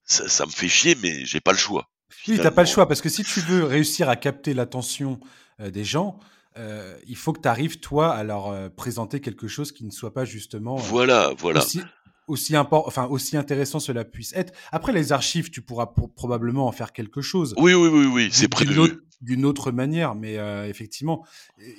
[0.05, 1.89] ça, ça me fait chier, mais j'ai pas le choix.
[2.27, 2.65] Oui, t'as pas le finalement.
[2.73, 5.19] choix parce que si tu veux réussir à capter l'attention
[5.59, 6.19] euh, des gens,
[6.57, 9.91] euh, il faut que tu arrives toi à leur euh, présenter quelque chose qui ne
[9.91, 11.59] soit pas justement euh, Voilà, voilà.
[11.59, 11.81] aussi
[12.27, 14.53] aussi import- enfin aussi intéressant cela puisse être.
[14.71, 18.29] Après les archives, tu pourras pro- probablement en faire quelque chose Oui, oui, oui, oui,
[18.31, 18.79] c'est prévu.
[19.21, 21.25] d'une autre manière, mais euh, effectivement,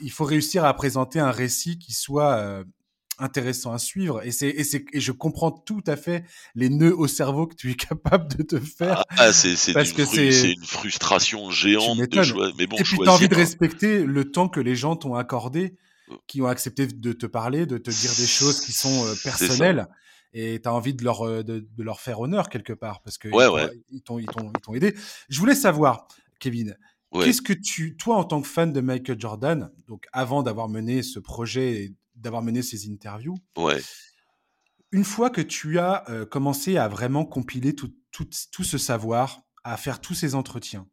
[0.03, 2.65] il faut réussir à présenter un récit qui soit euh,
[3.21, 4.25] intéressant à suivre.
[4.25, 7.55] Et, c'est, et, c'est, et je comprends tout à fait les nœuds au cerveau que
[7.55, 9.05] tu es capable de te faire.
[9.11, 12.51] Ah, ah, c'est c'est Parce que fru- c'est- une frustration géante de choix.
[12.59, 14.97] Mais bon, et puis, tu as envie de un- respecter le temps que les gens
[14.97, 15.77] t'ont accordé,
[16.11, 16.15] Euh.
[16.27, 19.87] qui ont accepté de te parler, de te dire des choses qui sont euh, personnelles.
[20.33, 23.19] Et tu as envie de leur, euh, de, de leur faire honneur quelque part, parce
[23.19, 23.71] qu'ils Ouais, t'ont- ouais.
[23.91, 24.95] ils t'ont, ils t'ont- ils t'ont aidé.
[25.29, 26.07] Je voulais savoir,
[26.39, 26.77] Kevin,
[27.13, 27.25] Ouais.
[27.25, 31.03] Qu'est-ce que tu, toi, en tant que fan de Michael Jordan, donc avant d'avoir mené
[31.03, 33.83] ce projet et d'avoir mené ces interviews, Ouais.
[34.93, 39.41] une fois que tu as euh, commencé à vraiment compiler tout, tout, tout ce savoir,
[39.65, 40.87] à faire tous ces entretiens,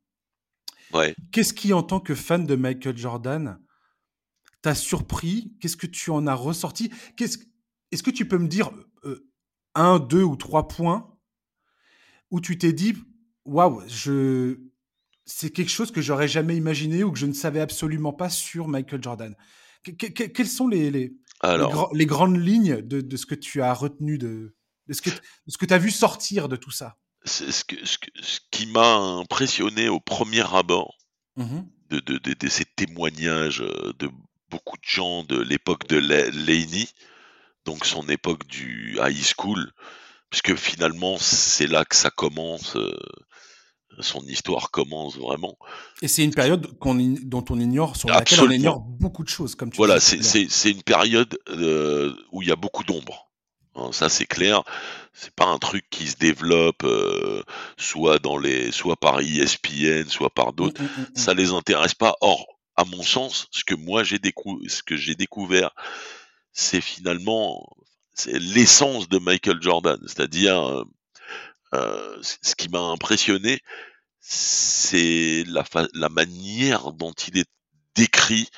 [0.93, 1.15] Ouais.
[1.31, 3.59] qu'est-ce qui, en tant que fan de Michael Jordan,
[4.61, 5.55] t'a surpris?
[5.59, 6.91] Qu'est-ce que tu en as ressorti?
[7.17, 7.37] Qu'est-ce,
[7.91, 8.71] Est-ce que tu peux me dire
[9.03, 9.29] euh,
[9.75, 11.13] un, deux ou trois points
[12.31, 12.95] où tu t'es dit,
[13.45, 14.57] waouh, je...
[15.25, 18.67] c'est quelque chose que j'aurais jamais imaginé ou que je ne savais absolument pas sur
[18.67, 19.35] Michael Jordan?
[19.91, 23.17] Que- que- que- Quelles sont les, les, les, Alors, gra- les grandes lignes de, de
[23.17, 24.55] ce que tu as retenu, de,
[24.87, 25.15] de ce que, de
[25.47, 26.97] ce que tu as vu sortir de tout ça?
[27.25, 30.97] Ce, que, ce, que- ce qui m'a impressionné au premier abord
[31.35, 31.67] Mhm.
[31.89, 34.09] de, de, de, de ces témoignages euh, de
[34.49, 36.87] beaucoup de gens de l'époque de Le- Laney,
[37.65, 39.71] donc son époque du high school,
[40.29, 42.97] puisque finalement c'est là que ça commence, euh,
[43.99, 45.57] son histoire commence vraiment.
[46.01, 46.67] Et c'est une période
[47.23, 50.83] dont on ignore, sur laquelle on ignore beaucoup de choses, comme tu Voilà, c'est une
[50.83, 53.29] période euh, où il y a beaucoup d'ombre.
[53.75, 54.63] Hein, ça c'est clair.
[55.13, 57.43] C'est pas un truc qui se développe euh,
[57.77, 60.81] soit dans les, soit par ESPN, soit par d'autres.
[60.81, 62.15] Mm, mm, mm, Ça les intéresse pas.
[62.21, 62.45] Or,
[62.75, 65.71] à mon sens, ce que moi j'ai découvert, ce que j'ai découvert,
[66.53, 67.75] c'est finalement
[68.27, 69.99] l'essence de Michael Jordan.
[70.05, 70.85] C'est-à-dire,
[71.73, 73.61] euh, ce qui m'a impressionné,
[74.19, 77.49] c'est la, la manière dont il est
[77.95, 78.49] décrit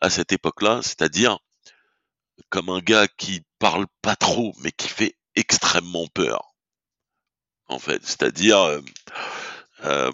[0.00, 1.38] à cette époque-là, c'est-à-dire
[2.50, 6.54] comme un gars qui parle pas trop, mais qui fait extrêmement peur,
[7.66, 8.04] en fait.
[8.04, 8.80] C'est-à-dire, euh,
[9.84, 10.12] euh,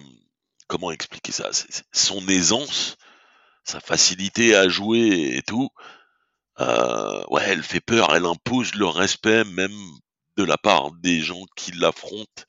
[0.68, 1.50] comment expliquer ça?
[1.92, 2.96] Son aisance,
[3.64, 5.70] sa facilité à jouer et tout,
[6.60, 9.76] euh, ouais, elle fait peur, elle impose le respect même
[10.36, 12.44] de la part des gens qui l'affrontent,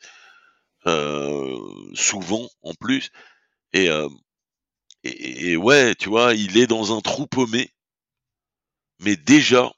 [0.87, 1.57] euh,
[1.93, 3.09] souvent en plus.
[3.73, 4.09] Et, euh,
[5.03, 7.71] et, et ouais, tu vois, il est dans un trou paumé,
[8.99, 9.71] mais déjà,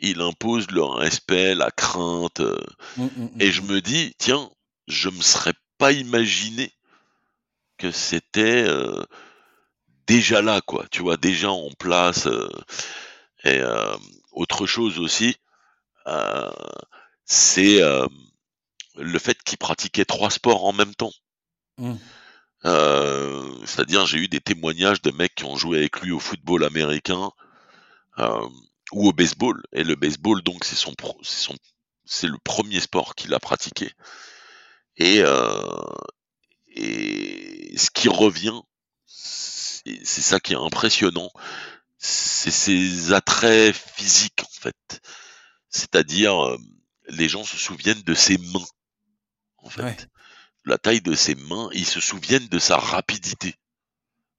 [0.00, 2.40] il impose le respect, la crainte.
[2.40, 2.58] euh,
[2.96, 4.50] mm, mm, mm, et je me dis, tiens,
[4.88, 6.72] je me serais pas imaginé
[7.78, 9.02] que c'était euh,
[10.06, 10.86] déjà là, quoi.
[10.90, 12.26] Tu vois, déjà en place.
[13.44, 13.96] et euh,
[14.32, 15.36] autre chose aussi,
[17.24, 18.06] c'est euh,
[18.96, 21.12] le fait qu'il pratiquait trois sports en même temps.
[21.78, 21.94] Mm.
[22.66, 26.64] Euh, C'est-à-dire, j'ai eu des témoignages de mecs qui ont joué avec lui au football
[26.64, 27.30] américain
[28.18, 28.48] euh,
[28.92, 29.62] ou au baseball.
[29.72, 31.56] Et le baseball, donc, c'est son, pro- c'est son,
[32.04, 33.90] c'est le premier sport qu'il a pratiqué.
[34.96, 35.52] Et, euh,
[36.68, 38.60] et ce qui revient,
[39.06, 41.30] c'est c'est ça qui est impressionnant,
[41.96, 45.00] c'est ses attraits physiques en fait.
[45.70, 46.58] C'est-à-dire, euh,
[47.08, 48.66] les gens se souviennent de ses mains,
[49.58, 49.82] en fait.
[49.82, 49.96] Ouais.
[50.64, 53.54] La taille de ses mains, ils se souviennent de sa rapidité,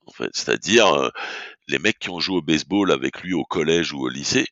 [0.06, 0.30] en fait.
[0.34, 1.10] C'est-à-dire, euh,
[1.68, 4.46] les mecs qui ont joué au baseball avec lui au collège ou au lycée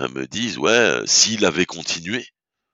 [0.00, 2.26] euh, me disent, ouais, euh, s'il avait continué,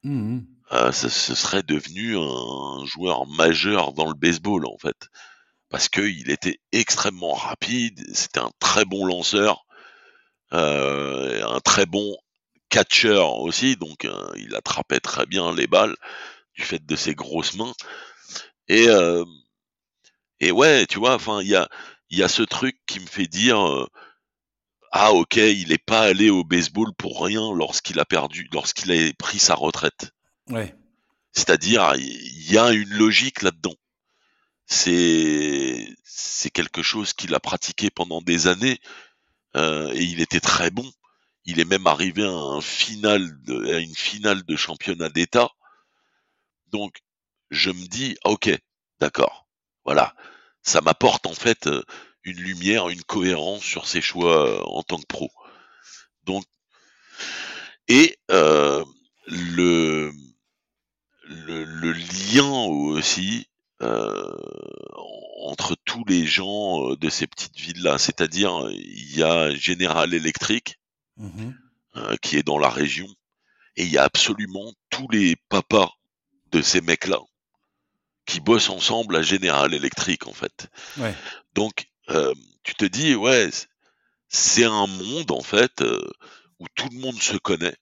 [0.02, 0.46] Mm, mm.
[0.72, 5.08] euh, ce, ce serait devenu un joueur majeur dans le baseball, en fait.
[5.68, 9.66] Parce qu'il était extrêmement rapide, c'était un très bon lanceur,
[10.52, 12.16] euh, un très bon
[12.68, 15.96] catcheur aussi, donc euh, il attrapait très bien les balles
[16.54, 17.74] du fait de ses grosses mains.
[18.68, 19.24] Et, euh,
[20.40, 21.68] et ouais, tu vois, enfin, il y a,
[22.10, 23.86] y a ce truc qui me fait dire, euh,
[24.92, 29.12] ah ok, il est pas allé au baseball pour rien lorsqu'il a perdu, lorsqu'il a
[29.18, 30.12] pris sa retraite.
[30.48, 30.74] Ouais.
[31.32, 33.74] C'est-à-dire, il y a une logique là-dedans.
[34.64, 38.80] C'est, c'est quelque chose qu'il a pratiqué pendant des années
[39.54, 40.90] et il était très bon.
[41.46, 42.58] Il est même arrivé à,
[43.78, 45.48] une finale de championnat d'État.
[46.66, 46.98] Donc,
[47.50, 48.50] je me dis, ah, ok,
[48.98, 49.46] d'accord,
[49.84, 50.14] voilà,
[50.62, 51.82] ça m'apporte en fait euh,
[52.24, 55.30] une lumière, une cohérence sur ses choix euh, en tant que pro.
[56.24, 56.44] Donc,
[57.88, 58.84] et euh,
[59.28, 60.12] le,
[61.24, 63.46] le, lien aussi
[63.78, 70.78] entre tous les gens de ces petites villes-là, c'est-à-dire il y a General Electric
[71.16, 71.56] Mhm.
[71.96, 73.08] euh, qui est dans la région
[73.76, 75.90] et il y a absolument tous les papas
[76.52, 77.20] de ces mecs-là
[78.26, 80.68] qui bossent ensemble à General Electric en fait.
[80.98, 81.14] Ouais.
[81.54, 83.50] Donc euh, tu te dis ouais
[84.28, 86.02] c'est un monde en fait euh,
[86.58, 87.76] où tout le monde se connaît.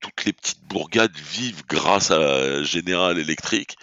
[0.00, 3.76] Toutes les petites bourgades vivent grâce à General Electric.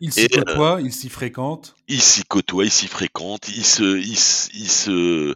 [0.00, 1.76] Ils s'y euh, côtoient, ils s'y fréquentent.
[1.88, 5.34] Ils s'y côtoient, ils s'y fréquentent, ils se, ils, se- ils se,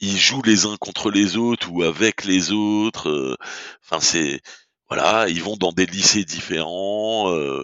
[0.00, 3.08] ils jouent les uns contre les autres ou avec les autres.
[3.10, 3.36] euh,
[3.84, 4.40] Enfin, c'est,
[4.88, 7.62] voilà, ils vont dans des lycées différents euh,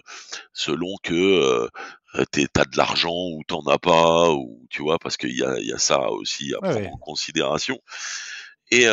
[0.53, 1.67] selon que euh,
[2.53, 5.67] t'as de l'argent ou t'en as pas, ou tu vois, parce qu'il y a, il
[5.67, 6.93] y a ça aussi à Ouais, prendre ouais.
[6.93, 7.79] en considération.
[8.71, 8.85] Et,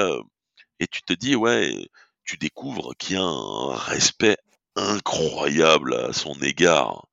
[0.81, 1.75] et tu te dis, ouais,
[2.25, 4.37] tu découvres qu'il y a un respect
[4.77, 7.07] incroyable à son égard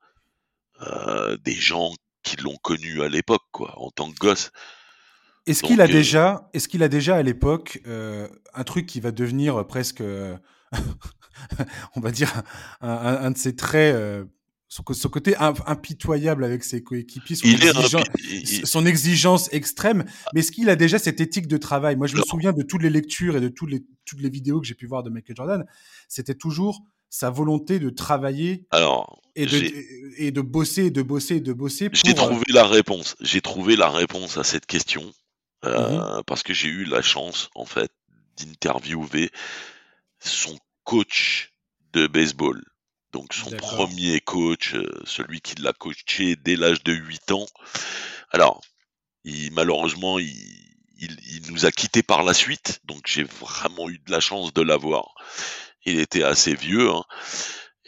[0.81, 1.91] euh, des gens
[2.23, 4.51] qui l'ont connu à l'époque, quoi, en tant que gosse.
[5.47, 8.99] Est-ce qu'il a euh, déjà, est-ce qu'il a déjà à l'époque euh, un truc qui
[8.99, 10.01] va devenir presque,
[11.95, 12.31] on va dire,
[12.81, 13.95] un, un- un de ses traits,
[14.71, 17.73] son côté im- impitoyable avec ses coéquipiers, son, il est
[18.85, 20.05] exigence extrême.
[20.33, 22.81] Mais est-ce qu'il a déjà cette éthique de travail Moi, je me souviens de toutes
[22.81, 25.35] les lectures et de toutes les, toutes les vidéos que j'ai pu voir de Michael
[25.35, 25.65] Jordan.
[26.07, 29.61] C'était toujours sa volonté de travailler alors, et de,
[30.15, 33.17] et de bosser, de bosser, de bosser j'ai euh, trouvé la réponse.
[33.19, 35.11] J'ai trouvé la réponse à cette question
[35.65, 37.91] euh, parce que j'ai eu la chance, en fait,
[38.37, 39.31] d'interviewer
[40.19, 41.51] son coach
[41.91, 42.63] de baseball.
[43.11, 47.45] Donc son premier coach, euh, celui qui l'a coaché dès l'âge de 8 ans.
[48.31, 48.61] Alors,
[49.23, 50.33] il, malheureusement, il,
[50.97, 54.53] il, il nous a quittés par la suite, donc j'ai vraiment eu de la chance
[54.53, 55.13] de l'avoir.
[55.85, 56.89] Il était assez vieux.
[56.89, 57.03] Hein.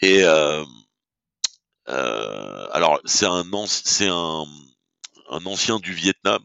[0.01, 0.65] Et euh,
[1.89, 4.45] euh, alors, c'est un, c'est un,
[5.29, 6.43] un ancien du Vietnam.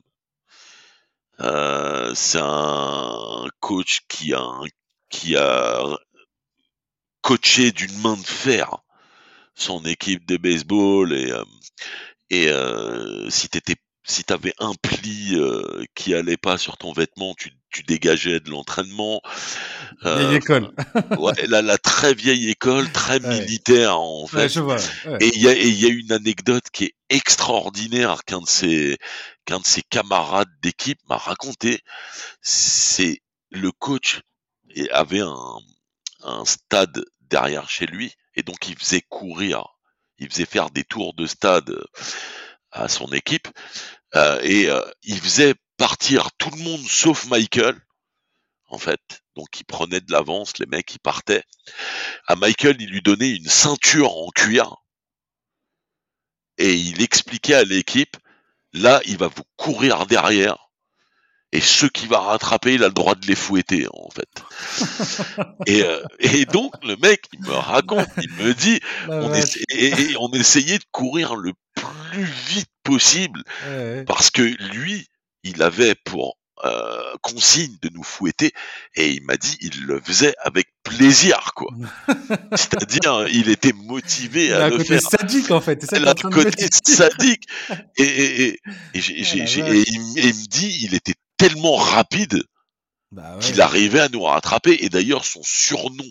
[1.40, 4.44] Euh, c'est un coach qui a,
[5.08, 5.82] qui a
[7.28, 8.78] coaché d'une main de fer
[9.54, 11.44] son équipe de baseball et euh,
[12.30, 17.34] et euh, si t'étais si t'avais un pli euh, qui allait pas sur ton vêtement,
[17.34, 19.20] tu, tu dégageais de l'entraînement.
[20.02, 20.70] Vieille école.
[21.18, 23.40] ouais, la, la très vieille école, très Ouais.
[23.40, 24.36] militaire en fait.
[24.38, 24.76] Ouais, je vois.
[24.76, 25.18] ouais.
[25.20, 28.46] Et il y a, et il y a une anecdote qui est extraordinaire qu'un de
[28.48, 28.96] ses,
[29.44, 31.80] qu'un de ses camarades d'équipe m'a raconté.
[32.40, 34.20] C'est le coach
[34.92, 35.58] avait un,
[36.22, 39.66] un stade derrière chez lui et donc il faisait courir,
[40.18, 41.84] il faisait faire des tours de stade euh,
[42.70, 43.48] à son équipe
[44.14, 47.78] euh, et euh, il faisait partir tout le monde sauf Michael
[48.68, 49.00] en fait.
[49.36, 51.44] Donc il prenait de l'avance, les mecs ils partaient.
[52.26, 54.76] À Michael, il lui donnait une ceinture en cuir
[56.58, 58.16] et il expliquait à l'équipe,
[58.72, 60.67] là, il va vous courir derrière.
[61.52, 65.40] Et ceux qui va rattraper, il a le droit de les fouetter, en fait.
[65.66, 69.44] et, euh, et donc, le mec, il me raconte, il me dit, on, vache.
[69.44, 75.06] essa- et- et on essayait de courir le plus vite possible, Ouais, parce que lui,
[75.42, 78.52] il avait pour euh, consigne de nous fouetter,
[78.96, 81.70] et il m'a dit, il le faisait avec plaisir, quoi.
[82.56, 85.08] C'est-à-dire, il était motivé Il a à un le côté faire.
[85.08, 85.80] sadique en fait.
[85.88, 87.44] Ça t'es a côté sadique.
[87.96, 88.61] Il, et
[88.94, 89.02] il
[90.34, 92.42] me dit, il était tellement rapide
[93.11, 93.40] Bah ouais.
[93.40, 94.77] qu'il arrivait à nous rattraper.
[94.85, 96.05] Et d'ailleurs, son surnom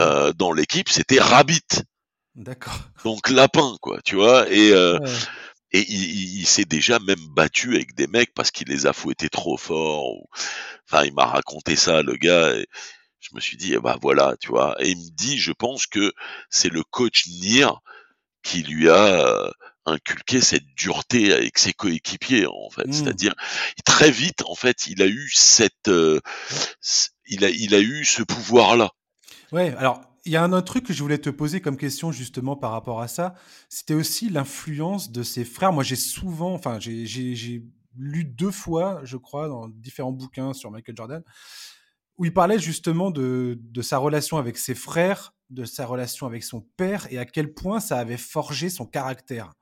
[0.00, 1.62] euh, dans l'équipe, c'était Rabbit.
[2.34, 2.78] D'accord.
[3.04, 4.48] Donc lapin, quoi, tu vois.
[4.50, 5.08] Et, euh, Ouais.
[5.72, 8.92] et il, il- il s'est déjà même battu avec des mecs parce qu'il les a
[8.92, 10.04] fouettés trop fort.
[10.16, 10.26] ou-
[10.90, 12.54] Enfin, il m'a raconté ça, le gars.
[12.56, 12.66] Et
[13.20, 14.76] je me suis dit, eh ben voilà, tu vois.
[14.80, 16.12] Et il me dit, je pense que
[16.50, 17.80] c'est le coach Nir
[18.42, 19.50] qui lui a euh,
[19.86, 22.88] inculqué cette dureté avec ses coéquipiers, en fait.
[22.88, 22.92] Mm.
[22.92, 23.34] C'est-à-dire,
[23.84, 26.20] très vite, en fait, il a eu cette, euh,
[27.26, 28.90] il a, il a eu ce pouvoir-là.
[29.52, 32.10] Ouais, alors il y a un autre truc que je voulais te poser comme question
[32.10, 33.34] justement par rapport à ça.
[33.68, 35.72] C'était aussi l'influence de ses frères.
[35.72, 37.62] Moi, j'ai souvent, enfin, j'ai
[37.96, 41.22] lu deux fois, je crois, dans différents bouquins sur Michael Jordan,
[42.18, 46.42] où il parlait justement de, de sa relation avec ses frères, de sa relation avec
[46.42, 49.52] son père et à quel point ça avait forgé son caractère.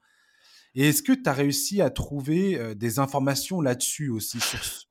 [0.74, 4.84] Et est-ce que tu as réussi à trouver des informations là-dessus aussi, sur, ce-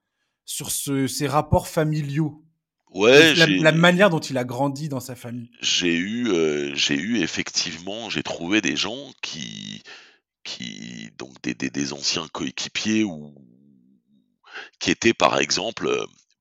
[0.46, 2.44] sur ce- ces rapports familiaux?
[2.94, 5.50] Ouais, la, manière dont il a grandi dans sa famille?
[5.62, 9.82] j'ai eu, euh, j'ai eu effectivement, j'ai trouvé des gens qui,
[10.44, 13.36] qui, donc des, des, des anciens coéquipiers ou
[14.80, 15.90] qui étaient par exemple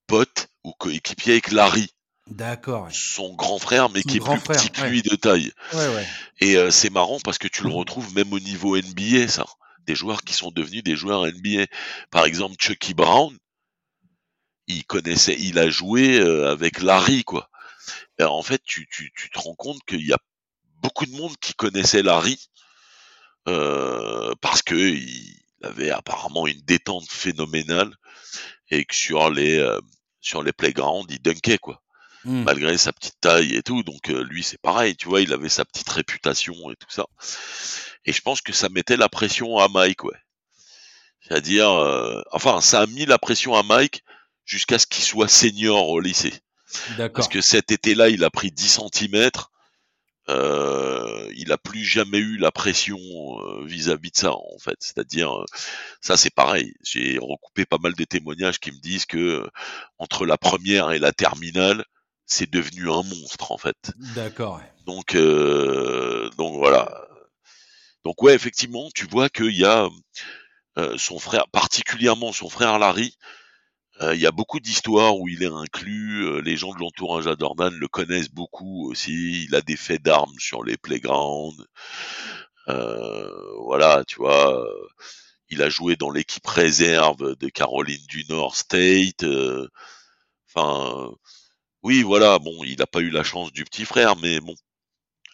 [0.07, 1.89] potes ou coéquipiers avec Larry,
[2.29, 2.85] D'accord.
[2.85, 2.93] ouais.
[2.93, 4.91] son grand frère, mais Son qui est plus frère, petit que ouais.
[4.91, 5.53] lui de taille.
[5.73, 6.07] Ouais, ouais.
[6.41, 9.45] Et euh, c'est marrant parce que tu le retrouves même au niveau NBA, ça.
[9.87, 11.67] Des joueurs qui sont devenus des joueurs NBA.
[12.11, 13.37] Par exemple, Chucky Brown,
[14.69, 17.51] il connaissait, il a joué euh, avec Larry, quoi.
[18.19, 20.19] Et en fait, tu, tu, tu te rends compte qu'il y a
[20.83, 22.39] beaucoup de monde qui connaissait Larry
[23.49, 27.95] euh, parce que il avait apparemment une détente phénoménale
[28.71, 29.81] et que sur les euh,
[30.21, 31.83] sur les playgrounds, il dunkait quoi
[32.25, 32.45] Hmm.
[32.45, 33.83] malgré sa petite taille et tout.
[33.83, 37.07] Donc euh, lui, c'est pareil, tu vois, il avait sa petite réputation et tout ça.
[38.05, 40.19] Et je pense que ça mettait la pression à Mike, ouais.
[41.21, 44.03] C'est-à-dire, euh, enfin, ça a mis la pression à Mike
[44.45, 46.35] jusqu'à ce qu'il soit senior au lycée.
[46.97, 47.15] D'accord.
[47.15, 49.31] Parce que cet été-là, il a pris 10 cm.
[50.29, 54.77] Euh, il a plus jamais eu la pression euh, vis-à-vis de ça, en fait.
[54.81, 55.45] C'est-à-dire, euh,
[56.01, 56.75] ça c'est pareil.
[56.83, 59.49] J'ai recoupé pas mal de témoignages qui me disent que
[59.99, 61.85] entre la première et la terminale,
[62.27, 63.93] c'est devenu un monstre, en fait.
[64.15, 64.61] D'accord.
[64.87, 67.07] Donc, euh, donc voilà.
[68.05, 69.89] Donc ouais, effectivement, tu vois qu'il y a
[70.79, 73.17] euh, son frère, particulièrement son frère Larry.
[74.01, 76.25] euh, Il y a beaucoup d'histoires où il est inclus.
[76.27, 79.45] euh, les gens de l'entourage à Jordan le connaissent beaucoup aussi.
[79.45, 81.65] Il a des faits d'armes sur les playgrounds.
[82.69, 83.31] Euh,
[83.65, 84.65] voilà, tu vois.
[85.51, 89.23] Il a joué dans l'équipe réserve de Caroline du Nord State.
[89.25, 89.69] euh,
[90.55, 91.11] Enfin,
[91.83, 92.39] oui, voilà.
[92.39, 94.55] Bon, il n'a pas eu la chance du petit frère, mais bon,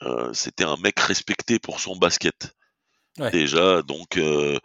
[0.03, 2.55] euh, c'était un mec respecté pour son basket.
[3.18, 3.30] Ouais.
[3.30, 4.59] Déjà, donc, euh,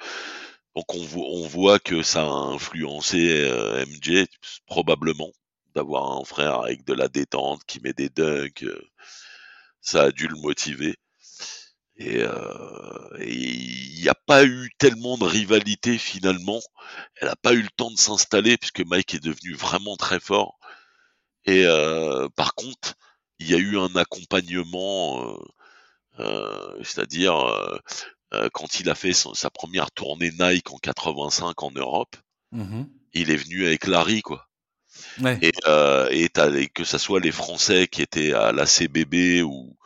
[0.76, 4.28] donc on, vo- on voit que ça a influencé euh, MJ
[4.68, 5.32] probablement
[5.76, 8.64] d'avoir un frère avec de la détente qui met des dunks.
[8.64, 8.82] euh,
[9.82, 10.96] ça a dû le motiver.
[11.98, 16.60] Et euh, et il n'y a pas eu tellement de rivalité finalement.
[17.18, 20.58] Elle n'a pas eu le temps de s'installer puisque Mike est devenu vraiment très fort.
[21.46, 22.96] Et euh, par contre,
[23.40, 25.38] il y a eu un accompagnement,
[26.84, 27.34] c'est-à-dire
[28.54, 32.16] quand il a fait sa première tournée Nike en 85 en Europe,
[32.54, 32.84] Mmh
[33.16, 34.50] il est venu avec Larry, quoi.
[35.22, 35.38] Ouais.
[35.42, 39.78] Et, euh, et que ça soit les Français qui étaient à la CBB ou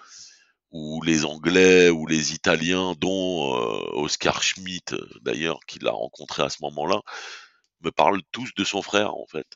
[0.71, 6.43] ou les Anglais ou les Italiens, dont euh, Oscar Schmidt euh, d'ailleurs, qui l'a rencontré
[6.43, 7.01] à ce moment-là,
[7.81, 9.47] me parlent tous de son frère en fait.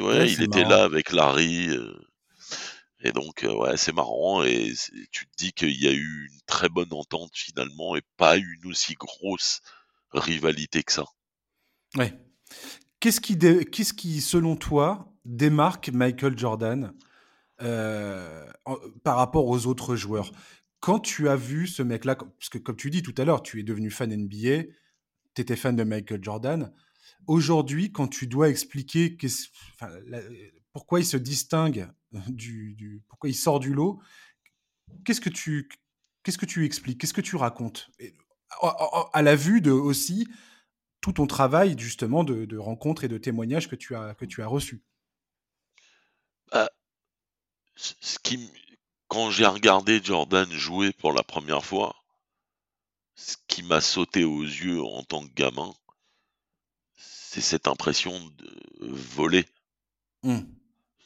[0.00, 0.70] Ouais, Ouais, il était marrant.
[0.70, 1.68] là avec Larry.
[1.70, 1.92] euh,
[3.00, 4.72] et donc euh, ouais, c'est marrant et
[5.12, 8.66] tu te dis qu'il y a eu une très bonne entente finalement et pas une
[8.66, 9.60] aussi grosse
[10.12, 11.04] rivalité que ça.
[11.96, 12.18] Ouais.
[13.00, 16.92] Qu'est-ce qui, qu'est-ce qui, selon toi, démarque Michael Jordan
[17.62, 20.32] euh, en- par rapport aux autres joueurs?
[20.80, 23.60] Quand tu as vu ce mec-là, parce que comme tu dis tout à l'heure, tu
[23.60, 24.64] es devenu fan NBA,
[25.34, 26.72] tu étais fan de Michael Jordan.
[27.26, 29.16] Aujourd'hui, quand tu dois expliquer
[30.72, 31.88] pourquoi il se distingue
[32.28, 34.00] du, du- pourquoi il sort du lot,
[35.04, 35.68] qu'est-ce que tu
[36.22, 37.90] qu'est-ce que tu expliques Qu'est-ce que tu racontes?
[37.98, 38.14] Et,
[38.62, 40.28] à, à- à la vue de aussi
[41.00, 44.46] tout ton travail justement de, rencontres et de témoignages que tu as que tu as
[44.46, 44.82] reçus.
[46.50, 46.68] Bah,
[47.76, 48.50] ce qui,
[49.08, 51.94] quand j'ai regardé Jordan jouer pour la première fois,
[53.16, 55.74] ce qui m'a sauté aux yeux en tant que gamin,
[57.36, 59.44] c'est cette impression de voler,
[60.22, 60.40] Hmm.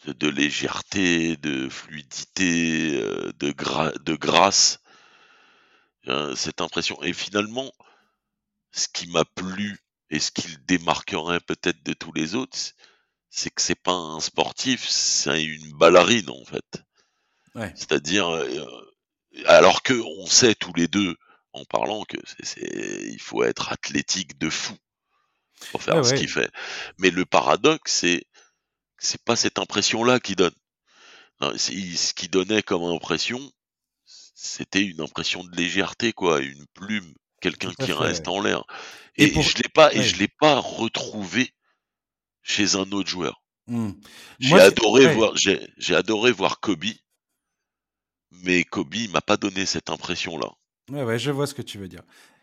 [0.06, 4.78] de de légèreté, de fluidité, euh, de, gra- de grâce.
[6.06, 7.02] Euh, cette impression.
[7.02, 7.72] Et finalement,
[8.72, 9.78] ce qui m'a plu
[10.10, 12.56] et ce qui le démarquerait peut-être de tous les autres,
[13.28, 16.82] c'est que c'est pas un sportif, c'est une ballerine en fait.
[17.56, 17.72] Ouais.
[17.76, 18.92] C'est-à-dire, euh,
[19.46, 21.16] alors que on sait tous les deux
[21.52, 24.76] en parlant que c'est, c'est- il faut être athlétique de fou
[25.70, 26.18] pour faire ce ouais.
[26.18, 26.50] qu'il fait.
[26.98, 28.20] Mais le paradoxe, c'est
[28.96, 30.54] que c'est pas cette impression-là qui donne.
[31.40, 33.40] Non, ce qui donnait comme impression,
[34.34, 37.92] c'était une impression de légèreté, quoi, une plume, quelqu'un qui fait.
[37.92, 38.64] reste en l'air.
[39.16, 41.52] Et Et, pour- je l'ai pas, et je l'ai pas retrouvé
[42.42, 43.42] chez un autre joueur.
[43.66, 43.92] Hmm.
[44.38, 45.14] J'ai adoré ouais.
[45.14, 46.84] voir, j'ai, adoré voir Kobe,
[48.30, 50.50] mais Kobe m'a pas donné cette impression-là.
[50.90, 52.02] Ouais, ouais, je vois ce que tu veux dire.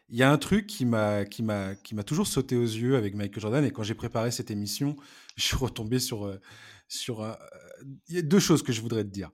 [0.09, 2.95] Il y a un truc qui m'a qui m'a qui m'a toujours sauté aux yeux
[2.95, 4.95] avec Michael Jordan et quand j'ai préparé cette émission,
[5.35, 6.39] je suis retombé sur euh,
[6.87, 7.33] sur euh,
[8.07, 9.31] il y a deux choses que je voudrais te dire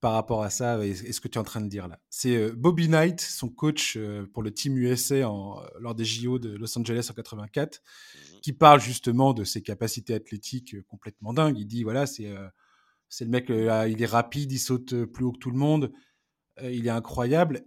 [0.00, 1.98] par rapport à ça et, et ce que tu es en train de dire là.
[2.10, 6.38] C'est euh, Bobby Knight, son coach euh, pour le team USA en, lors des JO
[6.38, 7.82] de Los Angeles en 84,
[8.42, 11.58] qui parle justement de ses capacités athlétiques complètement dingues.
[11.58, 12.32] Il dit voilà, c'est
[13.08, 15.92] c'est le mec, il est rapide, il saute plus haut que tout le monde,
[16.62, 17.64] il est incroyable.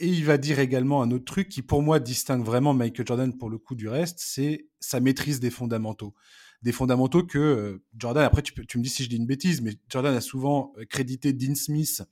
[0.00, 3.36] Et il va dire également un autre truc qui, pour moi, distingue vraiment Michael Jordan
[3.36, 6.14] pour le coup du reste, c'est sa maîtrise des fondamentaux.
[6.62, 9.72] Des fondamentaux que euh, Jordan, après, tu, me dis si je dis une bêtise, mais
[9.88, 12.02] Jordan a souvent euh, crédité Dean Smith,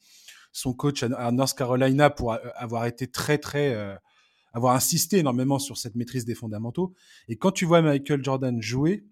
[0.51, 3.99] son coach à, North Carolina, pour euh, avoir été très, très.
[4.53, 6.93] avoir insisté énormément sur cette maîtrise des fondamentaux.
[7.29, 9.05] Et quand tu vois Michael Jordan jouer,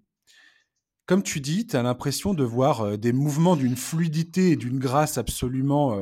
[1.06, 5.18] comme tu dis, tu as l'impression de voir des mouvements d'une fluidité et d'une grâce
[5.18, 6.00] absolument.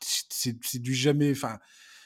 [0.00, 1.32] c'est du jamais.
[1.32, 1.58] Enfin,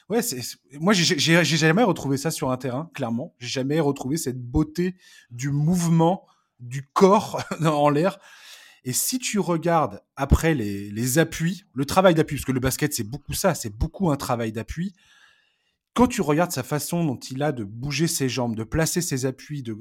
[0.09, 0.41] ouais, c'est
[0.79, 3.35] moi j'ai jamais retrouvé ça sur un terrain, clairement.
[3.39, 4.95] J'ai jamais retrouvé cette beauté
[5.31, 6.25] du mouvement
[6.59, 8.19] du corps en l'air.
[8.83, 13.03] Et si tu regardes après les, appuis, le travail d'appui, parce que le basket c'est
[13.03, 14.93] beaucoup ça, c'est beaucoup un travail d'appui.
[15.93, 19.25] Quand tu regardes sa façon dont il a de bouger ses jambes, de placer ses
[19.25, 19.75] appuis, de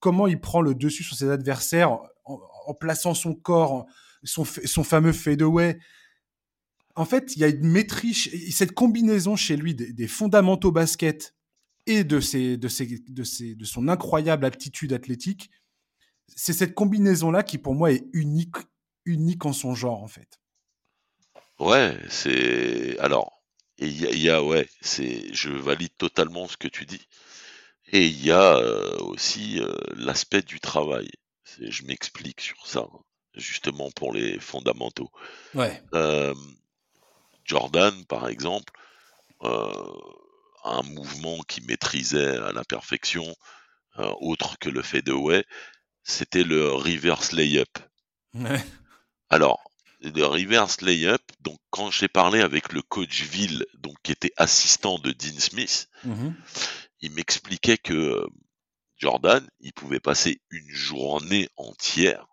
[0.00, 3.86] comment il prend le dessus sur ses adversaires en, plaçant son corps,
[4.24, 5.78] son, son fameux fadeaway,
[6.94, 11.34] en fait, il y a une maîtrise, cette combinaison chez lui des, des fondamentaux basket
[11.86, 15.50] et de, ses, de, ses, de, ses, de son incroyable aptitude athlétique.
[16.28, 18.56] C'est cette combinaison-là qui, pour moi, est unique,
[19.04, 20.38] unique en son genre, en fait.
[21.58, 23.42] Ouais, c'est alors
[23.78, 26.84] et il y a, il y a- ouais, c'est je valide totalement ce que tu
[26.86, 27.06] dis.
[27.92, 31.08] Et il y a euh, aussi euh, l'aspect du travail.
[31.44, 33.00] C'est- Je m'explique sur ça, hein,
[33.36, 35.10] justement pour les fondamentaux.
[35.54, 35.82] Ouais.
[35.94, 36.34] Euh,
[37.44, 38.72] Jordan, par exemple,
[39.42, 39.72] euh,
[40.64, 43.34] un mouvement qu'il maîtrisait à la perfection,
[43.98, 45.44] euh, autre que le fadeaway,
[46.04, 47.78] c'était le reverse layup.
[48.34, 48.64] Ouais.
[49.30, 49.62] Alors,
[50.00, 54.98] le reverse layup, donc quand j'ai parlé avec le coach Ville, donc qui était assistant
[54.98, 56.34] de Dean Smith, Mhm.
[57.00, 58.26] il m'expliquait que euh,
[58.96, 62.26] Jordan, il pouvait passer une journée entière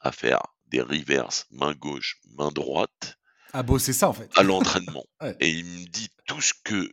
[0.00, 3.15] à faire des reverses main gauche, main droite
[3.64, 4.30] Beau, c'est ça, en fait.
[4.36, 5.04] à l'entraînement.
[5.22, 5.36] Ouais.
[5.40, 6.90] Et il me dit tout ce que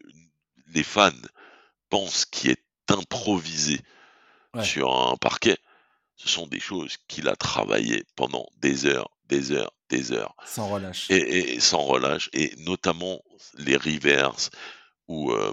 [0.74, 1.12] les fans
[1.90, 3.80] pensent qui est improvisé
[4.56, 4.64] Ouais.
[4.64, 5.58] sur un parquet,
[6.16, 10.36] ce sont des choses qu'il a travaillé pendant des heures, des heures, des heures.
[10.46, 11.10] Sans relâche.
[11.10, 13.20] Et, sans relâche, et notamment
[13.58, 14.52] les reverse
[15.08, 15.52] ou euh,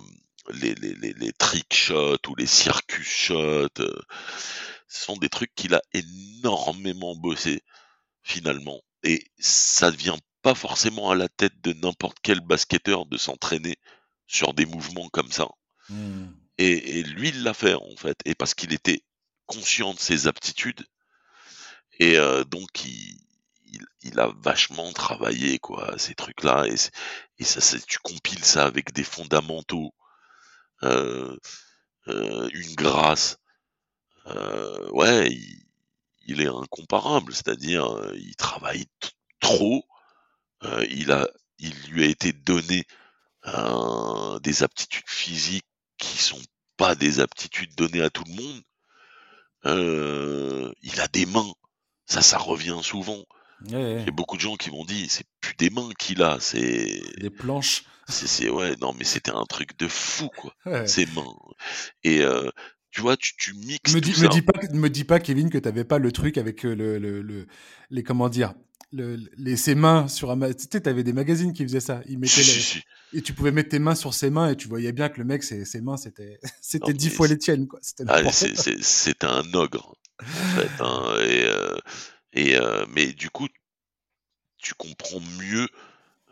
[0.52, 3.68] les, les, les, les, trick shots ou les circus shots.
[3.78, 3.98] Euh,
[4.86, 7.62] ce sont des trucs qu'il a énormément bossé
[8.22, 8.80] finalement.
[9.02, 13.76] Et ça ne vient pas forcément à la tête de n'importe quel basketteur de s'entraîner
[14.26, 15.48] sur des mouvements comme ça.
[15.88, 16.28] Mmh.
[16.58, 19.02] Et, lui, il l'a fait en fait, et parce qu'il était
[19.46, 20.86] conscient de ses aptitudes,
[21.98, 23.18] et euh, donc il,
[24.02, 26.74] il, a vachement travaillé quoi ces trucs-là, et,
[27.38, 29.94] et ça, tu compiles ça avec des fondamentaux,
[30.82, 31.34] euh,
[32.08, 33.38] euh, une grâce,
[34.92, 35.64] ouais, il,
[36.26, 38.84] il, est incomparable, c'est-à-dire il travaille
[39.40, 39.82] trop,
[40.90, 42.84] il a, il lui a été donné
[44.42, 45.66] des aptitudes physiques
[45.98, 46.40] qui sont
[46.76, 48.62] pas des aptitudes données à tout le monde.
[49.66, 51.52] Euh, il a des mains,
[52.06, 53.22] ça, ça revient souvent.
[53.66, 56.40] Il y a beaucoup de gens qui m'ont dit, c'est plus des mains qu'il a,
[56.40, 57.84] c'est des planches.
[58.08, 60.54] C'est ouais, non, mais c'était un truc de fou quoi,
[60.86, 61.36] ses mains.
[62.02, 62.50] Et euh,
[62.90, 63.94] tu vois, tu, tu mixes.
[63.94, 66.64] Me, tout me dis pas, me dis pas, Kevin, que t'avais pas le truc avec
[66.64, 67.46] euh, le, le, le
[67.90, 68.54] les comment dire,
[68.92, 70.52] le, les, ses mains sur un.
[70.52, 72.00] Tu sais, t'avais des magazines qui faisaient ça.
[72.08, 72.42] Ils mettaient
[73.12, 75.24] et tu pouvais mettre tes mains sur ses mains et tu voyais bien que le
[75.24, 77.78] mec, ses, ses mains, c'était c'était dix fois les tiennes, quoi.
[77.82, 78.20] C'était ah,
[79.22, 80.70] un ogre, en fait.
[80.80, 81.76] Hein, et, euh,
[82.32, 83.48] et euh, mais du coup,
[84.58, 85.68] tu comprends mieux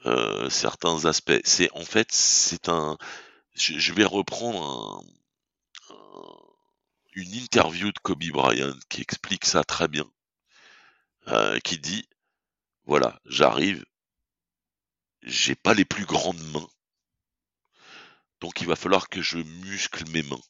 [0.07, 1.41] euh, certains aspects.
[1.45, 2.97] C'est en fait, c'est un.
[3.55, 5.03] Je, je, vais reprendre un,
[7.19, 10.09] une interview de Kobe Bryant qui explique ça très bien,
[11.27, 12.09] euh, qui dit
[12.85, 13.85] voilà, j'arrive,
[15.23, 16.69] j'ai pas les plus grandes mains.
[18.41, 20.41] Donc il va falloir que je muscle mes mains.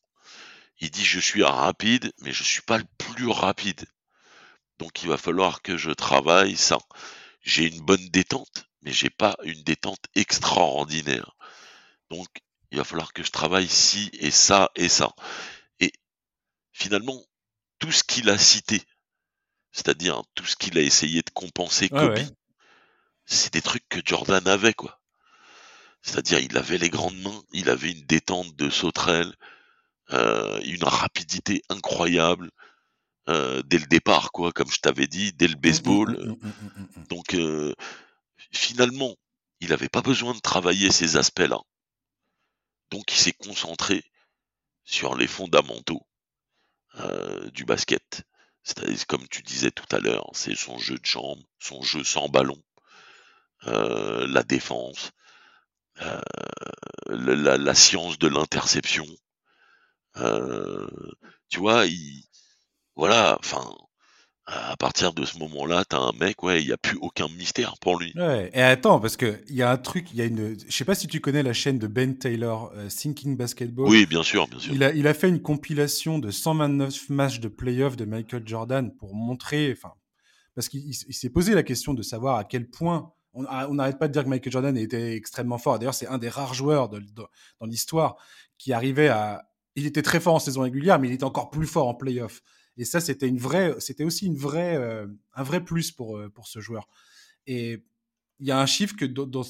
[0.80, 3.86] Il dit je suis rapide, mais je suis pas le plus rapide.
[4.78, 6.78] Donc il va falloir que je travaille ça.
[7.40, 11.34] J'ai une bonne détente, mais j'ai pas une détente extraordinaire.
[12.10, 12.28] Donc
[12.70, 15.14] il va falloir que je travaille ci et ça et ça.
[16.78, 17.20] Finalement,
[17.80, 18.80] tout ce qu'il a cité,
[19.72, 22.20] c'est-à-dire tout ce qu'il a essayé de compenser Kobe,
[23.26, 25.00] c'est des trucs que Jordan avait, quoi.
[26.02, 29.34] C'est-à-dire, il avait les grandes mains, il avait une détente de sauterelle,
[30.12, 32.52] euh, une rapidité incroyable
[33.28, 36.16] euh, dès le départ, quoi, comme je t'avais dit, dès le mmh, mmh, baseball.
[36.16, 37.74] Mmh, Donc, euh,
[38.52, 39.16] finalement,
[39.58, 41.58] il n'avait pas besoin de travailler ces aspects-là.
[42.92, 44.04] Donc, il s'est concentré
[44.84, 46.07] sur les fondamentaux
[47.52, 48.22] du basket.
[48.62, 52.28] C'est-à-dire, comme tu disais tout à l'heure, c'est son jeu de jambes, son jeu sans
[52.28, 52.62] ballon,
[53.66, 55.12] euh, la défense,
[56.02, 56.20] euh,
[57.08, 59.06] la, la, science de l'interception.
[60.18, 60.86] Euh,
[61.48, 62.24] tu vois, il,
[62.94, 63.74] voilà, enfin,
[64.50, 67.74] à partir de ce moment-là, t'as un mec, ouais, il n'y a plus aucun mystère
[67.80, 68.12] pour lui.
[68.16, 70.56] Ouais, et attends, parce qu'il y a un truc, il y a une.
[70.66, 73.88] Je sais pas si tu connais la chaîne de Ben Taylor, Thinking Basketball.
[73.88, 74.72] Oui, bien sûr, bien sûr.
[74.72, 78.90] Il a, il a fait une compilation de 129 matchs de playoff de Michael Jordan
[78.96, 79.92] pour montrer, enfin,
[80.54, 84.14] parce qu'il s'est posé la question de savoir à quel point on n'arrête pas de
[84.14, 85.78] dire que Michael Jordan était extrêmement fort.
[85.78, 88.16] D'ailleurs, c'est un des rares joueurs dans l'histoire
[88.56, 89.44] qui arrivait à.
[89.76, 92.42] Il était très fort en saison régulière, mais il était encore plus fort en playoff.
[92.78, 96.28] Et ça, c'était une vraie, c'était aussi une vraie, euh, un vrai plus pour euh,
[96.28, 96.88] pour ce joueur.
[97.46, 97.84] Et
[98.38, 99.42] il y a un chiffre que dans, dans,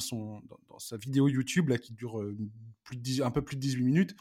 [0.00, 2.36] son, dans, sa vidéo YouTube là, qui dure euh,
[3.22, 4.14] un peu plus de 18 minutes,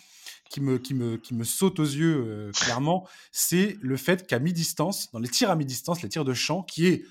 [0.49, 5.11] qui me, qui me, qui me saute aux yeux clairement, c'est le fait qu'à mi-distance,
[5.11, 7.05] dans les tirs à mi-distance, les tirs de champ, qui est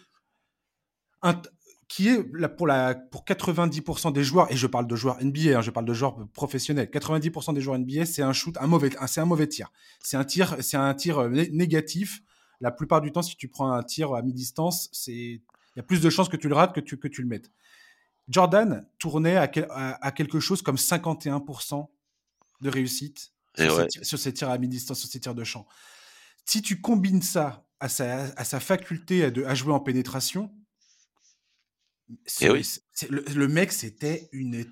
[1.92, 2.22] qui est
[2.56, 5.84] pour, la, pour 90% des joueurs, et je parle de joueurs NBA, hein, je parle
[5.84, 9.46] de joueurs professionnels, 90% des joueurs NBA, c'est un shoot, un mauvais, c'est un mauvais
[9.46, 9.70] tir.
[10.02, 12.22] C'est un tir, c'est un tir euh, négatif.
[12.62, 15.42] La plupart du temps, si tu prends un tir à mi-distance, c'est, il
[15.76, 17.50] y a plus de chances que tu le rates que tu, que tu le mettes.
[18.26, 19.50] Jordan tournait à,
[20.00, 21.88] à, quelque chose comme 51%
[22.62, 23.32] de réussite
[24.02, 25.66] sur, ses, tirs à mi-distance, sur ses tirs de champ.
[26.46, 30.50] Si tu combines ça à sa, à sa faculté à jouer en pénétration,
[32.42, 32.66] oui.
[33.10, 34.64] le, mec, c'était une,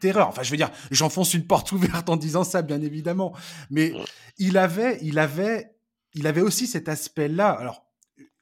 [0.00, 0.28] terreur.
[0.28, 3.34] Enfin, je veux dire, j'enfonce une porte ouverte en disant ça, bien évidemment.
[3.70, 3.92] Mais
[4.38, 5.74] il avait, il avait,
[6.14, 7.50] il avait aussi cet aspect-là.
[7.50, 7.86] Alors,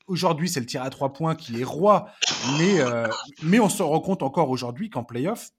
[0.06, 2.10] aujourd'hui, c'est le tir à trois points qui est roi,
[2.58, 3.08] mais, euh,
[3.42, 5.52] mais on se rend compte encore aujourd'hui qu'en playoff,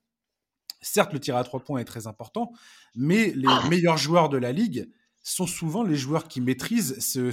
[0.81, 2.51] certes, le tir à trois points est très important,
[2.95, 4.89] mais les meilleurs joueurs de la ligue
[5.23, 7.31] sont souvent les joueurs qui maîtrisent ce,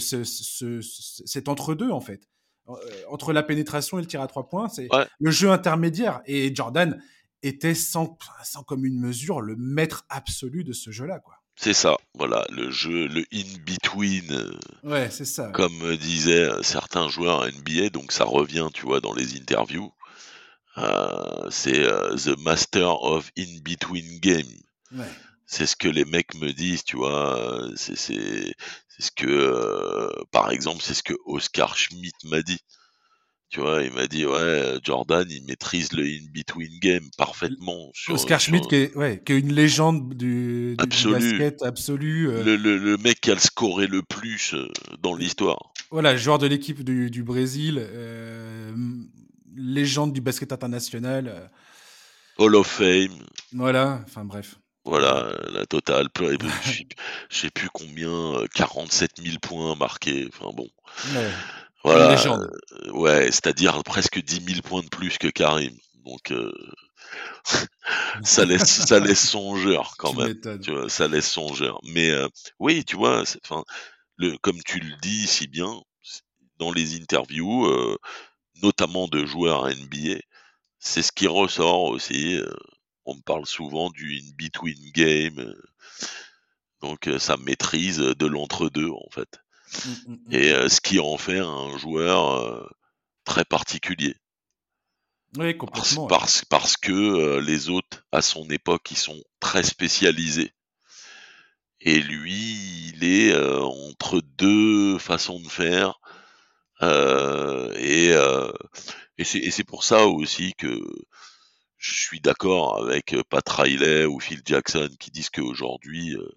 [1.25, 2.29] cet entre-deux, en fait.
[2.69, 2.75] Euh,
[3.09, 4.89] entre la pénétration et le tir à trois points, c'est
[5.19, 6.21] le jeu intermédiaire.
[6.27, 7.01] Et Jordan
[7.43, 11.21] était sans, sans commune mesure le maître absolu de ce jeu-là.
[11.21, 11.35] quoi.
[11.57, 15.51] C'est ça, voilà, le jeu, le in-between, euh, Ouais, c'est ça.
[15.51, 19.91] comme disaient certains joueurs NBA, donc ça revient, tu vois, dans les interviews.
[20.77, 24.47] Euh, c'est euh, The Master of In-Between Game.
[24.93, 25.05] Ouais.
[25.51, 27.69] C'est ce que les mecs me disent, tu vois.
[27.75, 28.55] C'est c'est
[28.89, 32.59] c'est ce que, par exemple, c'est ce que Oscar Schmidt m'a dit.
[33.51, 37.91] Tu vois, il m'a dit ouais, Jordan, il maîtrise le in-between game parfaitement.
[37.95, 42.29] Sur, Oscar sur- Schmidt, qui est, ouais, qui est une légende du, du- basket absolu.
[42.29, 44.69] euh, le, le, le mec qui a le scoré le plus euh,
[45.01, 45.73] dans l'histoire.
[45.91, 48.75] Voilà, joueur de l'équipe du, du Brésil, euh,
[49.57, 51.29] légende du basket international.
[51.29, 51.47] euh,
[52.37, 54.57] Hall of Fame, voilà, enfin bref.
[54.89, 56.11] Voilà, la totale.
[56.11, 56.85] Peu- Je
[57.31, 60.29] sais- plus combien, euh, 47 000 points marqués.
[60.33, 60.69] Enfin bon,
[61.05, 61.35] Ouais,
[61.85, 62.27] voilà.
[62.27, 65.77] euh, ouais, c'est-à-dire presque 10 000 points de plus que Karim.
[66.05, 66.53] Donc euh,
[68.23, 70.29] ça laisse ça laisse songeur quand tu même.
[70.29, 70.61] m'étonnes.
[70.61, 71.81] tu vois, ça laisse songeur.
[71.85, 72.29] Mais euh,
[72.59, 73.65] oui, tu vois, enfin,
[74.17, 75.81] le, comme tu le dis si bien
[76.59, 77.97] dans les interviews, euh,
[78.63, 80.21] notamment de joueurs NBA,
[80.81, 82.41] c'est ce qui ressort aussi.
[83.15, 85.55] Euh, on me parle souvent du in-between game, euh,
[86.81, 89.41] donc euh, ça maîtrise de l'entre-deux en fait.
[89.85, 90.35] Mm, mm, mm.
[90.35, 92.69] Et euh, ce qui en fait un joueur euh,
[93.25, 94.17] très particulier.
[95.39, 96.11] Oui, Parce, complètement.
[96.11, 96.19] ouais.
[96.19, 100.53] parce, parce que euh, les autres, à son époque, ils sont très spécialisés.
[101.81, 106.01] Et lui, il est euh, entre deux façons de faire.
[106.83, 108.53] euh, euh,
[109.19, 110.81] et c'est pour ça aussi que
[111.79, 116.29] je suis d'accord avec euh, Pat Riley ou Phil Jackson qui disent qu'aujourd'hui, euh,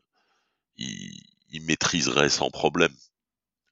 [0.78, 1.12] il,
[1.52, 2.94] il maîtriserait sans problème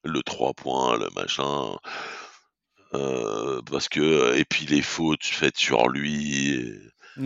[0.03, 1.77] le 3 points, le machin.
[2.95, 6.79] euh, parce que et puis les fautes faites sur lui et-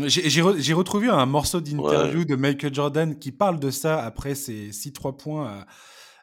[0.08, 4.04] J'ai j'ai re- j'ai retrouvé un morceau d'interview de Michael Jordan qui parle de ça
[4.04, 5.66] après ses 6-3 points à-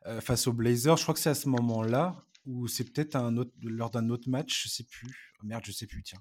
[0.09, 0.97] euh, face aux Blazers.
[0.97, 2.16] Je crois que c'est à ce moment-là,
[2.47, 5.34] ou c'est peut-être un autre, lors d'un autre match, je sais plus.
[5.43, 6.18] Oh, merde, je sais plus, tiens.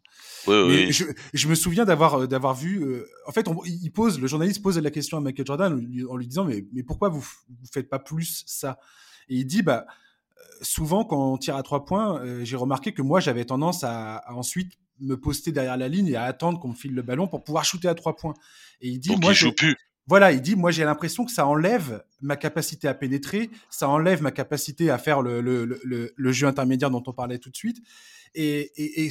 [0.47, 0.53] Mais
[0.87, 0.91] oui.
[0.91, 2.83] je, je me souviens d'avoir euh, d'avoir vu.
[2.83, 5.73] euh, en fait, on- il pose, le journaliste pose la question à Michael Jordan
[6.09, 8.79] en lui, disant mais, mais pourquoi vous vous faites pas plus ça?
[9.29, 12.93] Et il dit bah euh, souvent quand on tire à trois points, euh, j'ai remarqué
[12.93, 16.59] que moi j'avais tendance à, à ensuite me poster derrière la ligne et à attendre
[16.59, 18.33] qu'on me file le ballon pour pouvoir shooter à trois points.
[18.81, 19.75] Et il dit Donc moi il joue plus.
[20.09, 24.23] Voilà, il dit, moi j'ai l'impression que ça enlève ma capacité à pénétrer, ça enlève
[24.23, 27.77] ma capacité à faire le, jeu intermédiaire dont on parlait tout de suite.
[28.33, 29.09] Et, et,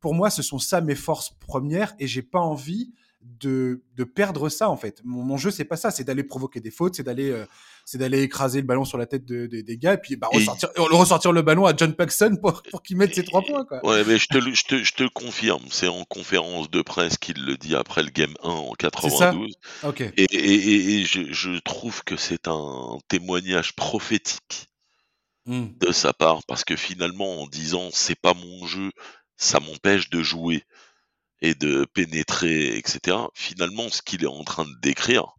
[0.00, 4.48] pour moi, ce sont ça mes forces premières et j'ai pas envie de, de perdre
[4.48, 5.00] ça en fait.
[5.04, 7.44] Mon, mon jeu, c'est pas ça, c'est d'aller provoquer des fautes, c'est d'aller euh,
[7.84, 10.28] c'est d'aller écraser le ballon sur la tête de- de- des gars et puis bah,
[10.32, 13.64] ressortir, euh, ressortir le ballon à John Paxson pour, pour qu'il mette ses trois points.
[13.64, 13.84] Quoi.
[13.84, 15.62] Ouais, mais je te, je te, je te le confirme.
[15.70, 19.54] C'est en conférence de presse qu'il le dit après le Game 1 en 92.
[19.84, 20.00] Ok.
[20.16, 20.26] Et,
[21.00, 24.66] et, je trouve que c'est un témoignage prophétique
[25.46, 25.68] Hmm.
[25.80, 28.90] de sa part parce que finalement, en disant c'est pas mon jeu,
[29.38, 30.62] ça m'empêche de jouer
[31.40, 33.16] et de pénétrer, etc.
[33.34, 35.34] Finalement, ce qu'il est en train de décrire,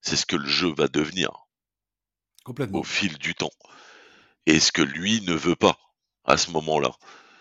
[0.00, 1.46] c'est ce que le jeu va devenir
[2.44, 2.80] Complètement.
[2.80, 3.52] au fil du temps.
[4.46, 5.78] Et ce que lui ne veut pas
[6.24, 6.92] à ce moment-là.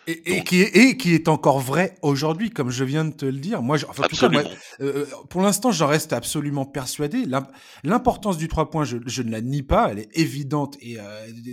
[0.07, 3.37] Et, qui est, et qui est encore vrai aujourd'hui, comme je viens de te le
[3.37, 3.61] dire.
[3.61, 4.43] Moi, je- enfin, en tout moi,
[4.81, 7.25] euh, pour l'instant, j'en reste absolument persuadé.
[7.25, 7.47] L'im-
[7.83, 9.89] L'importance du 3 points, je, je ne la nie pas.
[9.91, 11.03] Elle est évidente et euh,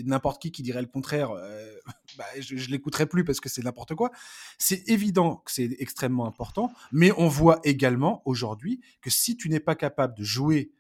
[0.05, 1.71] n'importe qui qui dirait le contraire, euh,
[2.19, 4.11] bah, je, je l'écouterai plus parce que c'est n'importe quoi.
[4.59, 9.61] C'est évident que c'est extrêmement important, mais on voit également aujourd'hui que si tu n'es
[9.61, 10.71] pas capable de jouer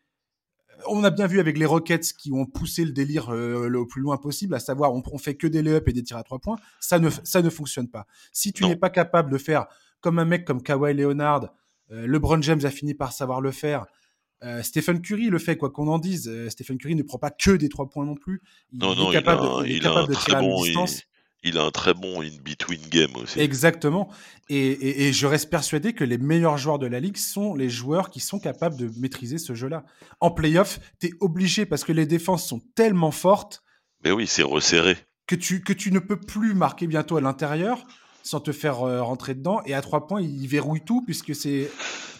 [0.88, 4.00] on a bien vu avec les Rockets qui ont poussé le délire euh, le plus
[4.00, 6.38] loin possible, à savoir on, on fait que des lay-ups et des tirs à trois
[6.38, 8.06] points, ça ne, ça ne fonctionne pas.
[8.32, 9.66] Si tu n'es pas capable de faire
[10.00, 11.48] comme un mec comme Kawhi Leonard,
[11.92, 13.84] euh, LeBron James a fini par savoir le faire.
[14.42, 16.26] euh, Stephen Curry le fait, quoi qu'on en dise.
[16.28, 18.40] Euh, Stephen Curry ne prend pas que des trois points non plus.
[18.72, 20.14] Il Non, est non, il a, capable, un- de, il est il a capable un
[20.16, 21.02] de tirer à bon, il, distance.
[21.42, 23.40] Il a un très bon in-between game aussi.
[23.40, 24.10] Exactement.
[24.48, 27.70] Et, et- et je reste persuadé que les meilleurs joueurs de la ligue sont les
[27.70, 29.84] joueurs qui sont capables de maîtriser ce jeu-là.
[30.20, 33.62] En playoff, tu es obligé parce que les défenses sont tellement fortes
[34.04, 34.96] Mais oui, c'est resserré.
[35.26, 37.86] que tu, que tu ne peux plus marquer bientôt à l'intérieur
[38.22, 39.62] sans te faire euh, rentrer dedans.
[39.64, 41.70] Et à trois points, ils verrouillent tout puisque c'est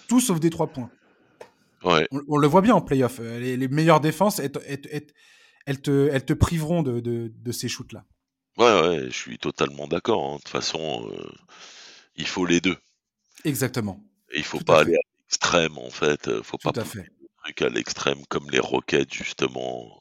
[0.08, 0.90] tout sauf des trois points.
[1.84, 2.06] Ouais.
[2.10, 3.18] On, on le voit bien en playoff.
[3.20, 5.12] Euh, Les, les meilleures défenses, elles, te- elles te- elles te-
[5.66, 8.04] elles te, elles te priveront de, de- de ces shoots-là.
[8.61, 10.24] Ouais, ouais, je suis totalement d'accord.
[10.24, 10.36] hein.
[10.36, 11.32] De toute façon, euh,
[12.16, 12.76] il faut les deux.
[13.44, 14.00] Exactement.
[14.32, 16.28] Et il faut Tout pas aller à l'extrême, en fait.
[16.28, 17.08] euh, Faut Tout pas à pousser fait.
[17.20, 20.00] le truc à l'extrême comme les roquettes, justement.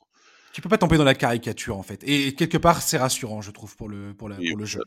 [0.51, 2.03] Tu peux pas tomber dans la caricature en fait.
[2.05, 4.81] Et quelque part, c'est rassurant, je trouve, pour le, pour la, Oui, pour le jeu.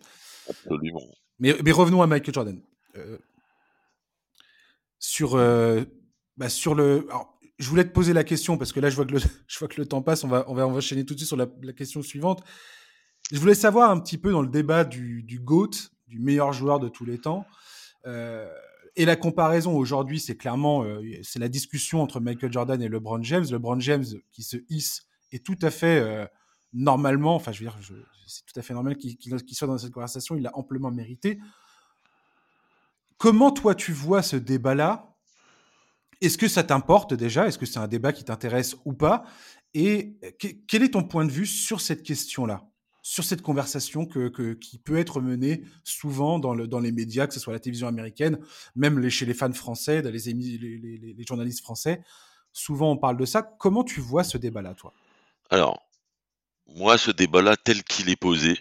[0.50, 1.06] Absolument.
[1.38, 2.60] Mais, mais revenons à Michael Jordan.
[2.96, 3.16] Euh,
[4.98, 5.82] sur, euh,
[6.36, 7.06] bah, sur le.
[7.08, 9.58] alors, je voulais te poser la question parce que là, je vois que le, je
[9.58, 10.24] vois que le temps passe.
[10.24, 12.42] On va, on va, on va enchaîner tout de suite sur la, question suivante.
[13.32, 15.70] Je voulais savoir un petit peu dans le débat du, GOAT,
[16.06, 17.46] du meilleur joueur de tous les temps.
[18.06, 18.46] Euh,
[18.94, 23.22] et la comparaison aujourd'hui, c'est clairement euh, c'est la discussion entre Michael Jordan et LeBron
[23.22, 23.46] James.
[23.50, 26.26] LeBron James qui se hisse est tout à fait euh,
[26.74, 27.78] normalement, enfin je veux dire,
[28.26, 31.40] c'est tout à fait normal qu'il soit dans cette conversation, il l'a amplement mérité.
[33.16, 35.16] Comment toi tu vois ce débat-là?
[36.20, 37.48] Est-ce que ça t'importe déjà?
[37.48, 39.24] Est-ce que c'est un débat qui t'intéresse ou pas?
[39.72, 40.18] Et
[40.68, 42.68] quel est ton point de vue sur cette question-là?
[43.02, 47.34] Sur cette conversation que, qui peut être menée souvent dans, le, dans les médias, que
[47.34, 48.38] ce soit la télévision américaine,
[48.76, 52.02] même les, chez les fans français, les, les, les, journalistes français.
[52.52, 53.42] Souvent, on parle de ça.
[53.42, 54.92] Comment tu vois ce débat-là, toi?
[55.50, 55.82] Alors,
[56.66, 58.58] moi, ce débat-là, tel qu'il est posé,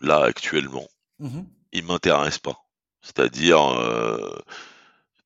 [0.00, 0.86] là, actuellement,
[1.18, 1.42] mmh
[1.72, 2.64] il m'intéresse pas.
[3.02, 4.38] C'est-à-dire, euh,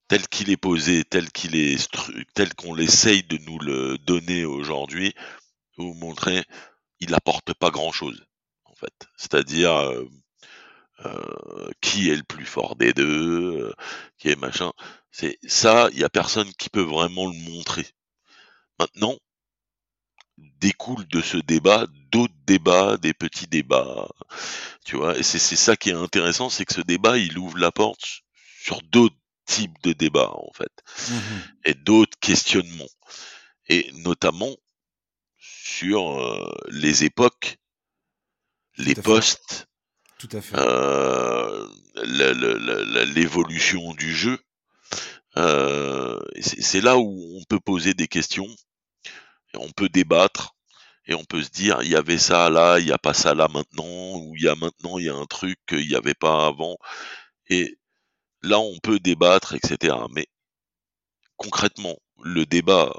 [0.09, 1.89] tel qu'il est posé, tel qu'il est
[2.35, 5.14] tel qu'on l'essaye de nous le donner aujourd'hui,
[5.76, 6.45] vous montrer,
[7.01, 8.24] il apporte pas grand chose,
[8.64, 9.09] en fait.
[9.16, 10.05] C'est-à-dire euh,
[11.07, 13.74] euh, qui est le plus fort des deux, euh,
[14.18, 14.72] qui est machin.
[15.11, 17.86] C'est ça, il y a personne qui peut vraiment le montrer.
[18.78, 19.18] Maintenant,
[20.38, 24.09] découle de ce débat d'autres débats, des petits débats,
[24.84, 25.18] tu vois.
[25.18, 28.22] Et c'est ça qui est intéressant, c'est que ce débat, il ouvre la porte
[28.62, 29.16] sur d'autres
[29.51, 30.72] type de débat en fait
[31.11, 31.14] mmh
[31.64, 32.88] et d'autres questionnements
[33.68, 34.55] et notamment
[35.71, 37.59] sur euh, les époques,
[38.77, 39.66] les postes.
[40.55, 41.66] Euh,
[43.14, 44.39] l'évolution du jeu.
[45.37, 48.49] Euh, c'est là où on peut poser des questions,
[49.55, 50.57] on peut débattre,
[51.07, 53.35] et on peut se dire il y avait ça là, il n'y a pas ça
[53.35, 56.14] là maintenant, ou il y a maintenant il y a un truc qu'il n'y avait
[56.14, 56.77] pas avant.
[57.49, 57.79] Et
[58.43, 59.97] là on peut débattre, etc.
[60.11, 60.27] Mais
[61.37, 62.93] concrètement, le débat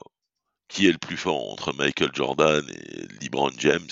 [0.71, 3.89] qui est le plus fort entre Michael Jordan et LeBron James,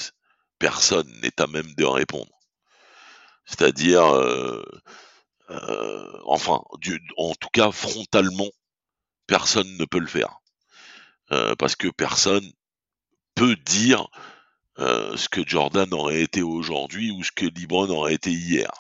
[0.60, 2.32] personne n'est à même de répondre.
[3.46, 4.64] C'est-à-dire, euh,
[5.50, 6.62] euh, enfin,
[7.18, 8.50] en tout cas frontalement,
[9.28, 10.40] personne ne peut le faire.
[11.32, 12.50] Euh, parce que personne
[13.36, 14.08] peut dire
[14.78, 18.72] ce que Jordan aurait été aujourd'hui ou ce que LeBron aurait été hier.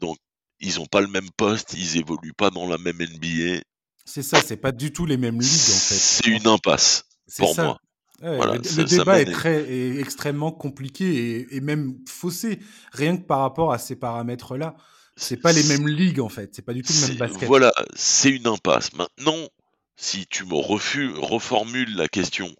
[0.00, 0.18] Donc
[0.58, 3.62] ils ont pas le même poste, ils évoluent pas dans la même NBA.
[4.06, 5.94] C'est ça, c'est pas du tout les mêmes ligues en fait.
[5.96, 7.04] C'est une impasse
[7.36, 7.78] pour moi.
[8.22, 12.60] le, débat est, très, extrêmement compliqué et, même faussé,
[12.92, 14.76] rien que par rapport à ces paramètres-là.
[15.16, 17.48] C'est pas les mêmes ligues en fait, c'est pas du tout le même basket.
[17.48, 18.92] Voilà, c'est une impasse.
[18.92, 19.48] Maintenant,
[19.96, 22.54] si tu me refuses, reformules la question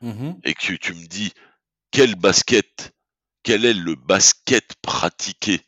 [0.00, 1.32] mmh et que tu me dis
[1.90, 2.92] quel basket,
[3.42, 5.60] quel est le basket pratiqué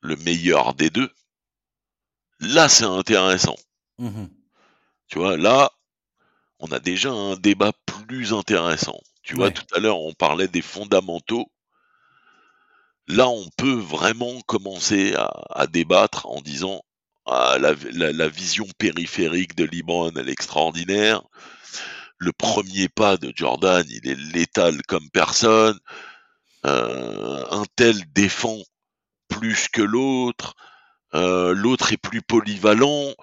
[0.00, 1.10] le meilleur des deux,
[2.40, 3.56] là c'est intéressant.
[3.98, 4.26] Mmh
[5.06, 5.70] tu vois, là,
[6.58, 8.98] on a déjà un débat plus intéressant.
[9.22, 11.46] Tu vois, tout à l'heure, on parlait des fondamentaux.
[13.06, 16.82] Là, on peut vraiment commencer à, débattre en disant
[17.26, 21.22] ah, la, vision périphérique de Libran, elle est extraordinaire.
[22.18, 25.78] Le premier pas de Jordan, il est létal comme personne.
[26.66, 28.58] Euh, un tel défend
[29.28, 30.54] plus que l'autre,
[31.14, 33.14] euh, l'autre est plus polyvalent,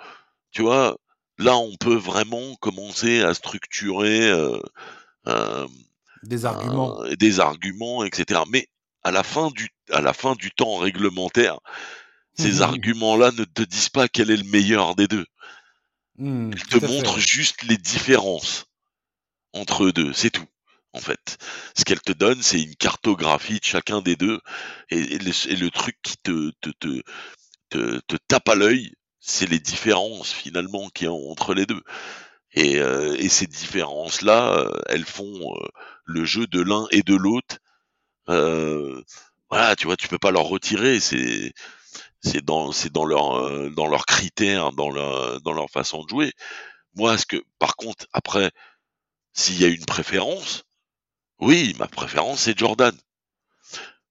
[0.52, 0.98] tu vois.
[1.38, 4.60] Là, on peut vraiment commencer à structurer euh,
[5.28, 5.68] euh,
[6.24, 8.42] des arguments, des arguments, etc.
[8.50, 8.68] Mais
[9.04, 11.60] à la fin du à la fin du temps réglementaire,
[12.38, 15.26] ces mmh arguments-là ne te disent pas quel est le meilleur des deux.
[16.18, 18.66] Mmh, Ils te montrent juste les différences
[19.54, 20.48] entre eux deux, c'est tout
[20.94, 21.38] en fait.
[21.76, 24.40] Ce qu'elle te donne, c'est une cartographie de chacun des deux,
[24.90, 28.92] et, le, truc qui te, te, te, te, tape à l'œil,
[29.22, 31.82] c'est les différences finalement qu'il y a entre les deux.
[32.54, 35.68] Et, euh, et ces différences-là, euh, elles font euh,
[36.06, 37.60] le jeu de l'un et de l'autre.
[38.28, 41.00] voilà, tu vois, tu peux pas leur retirer.
[41.00, 41.54] C'est
[42.24, 46.34] c'est dans c'est dans leur dans leurs critères, dans leur dans leur façon de jouer.
[46.96, 48.52] Moi, ce que par contre après,
[49.34, 50.64] s'il y a une préférence,
[51.40, 52.96] oui, ma préférence c'est Jordan.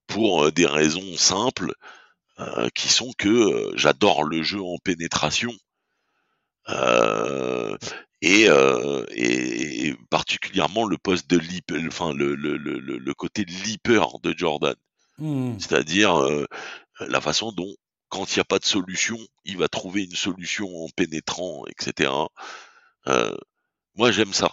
[0.07, 1.73] Pour euh, des raisons simples,
[2.41, 5.53] euh, qui sont que euh, j'adore le jeu en pénétration.
[8.23, 14.33] Et, et, particulièrement le poste de leap, enfin le, le, le, le côté leaper de
[14.37, 14.75] Jordan.
[15.17, 15.59] Mmh.
[15.59, 16.21] C'est-à-dire
[16.99, 17.73] la façon dont,
[18.09, 22.11] quand il n'y a pas de solution, il va trouver une solution en pénétrant, etc.
[23.95, 24.51] moi j'aime ça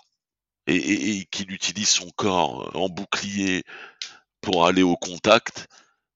[0.69, 3.65] et, qu'il utilise son corps en bouclier
[4.41, 5.69] pour aller au contact,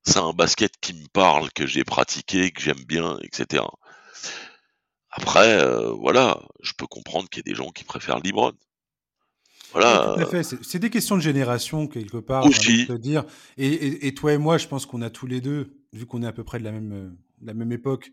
[0.05, 3.64] c'est un basket qui me parle, que j'ai pratiqué, que j'aime bien, etc.
[5.11, 8.53] Après, euh, voilà, je peux comprendre qu'il y a des gens qui préfèrent LeBron.
[9.72, 10.14] Voilà.
[10.14, 10.57] tout à euh, fait.
[10.62, 12.86] C'est des questions de génération, quelque part, aussi.
[12.86, 13.24] te dire.
[13.57, 16.22] Et, et- et toi et moi, je pense qu'on a tous les deux, vu qu'on
[16.22, 17.09] est à peu près de la même, euh,
[17.40, 18.11] de la même époque,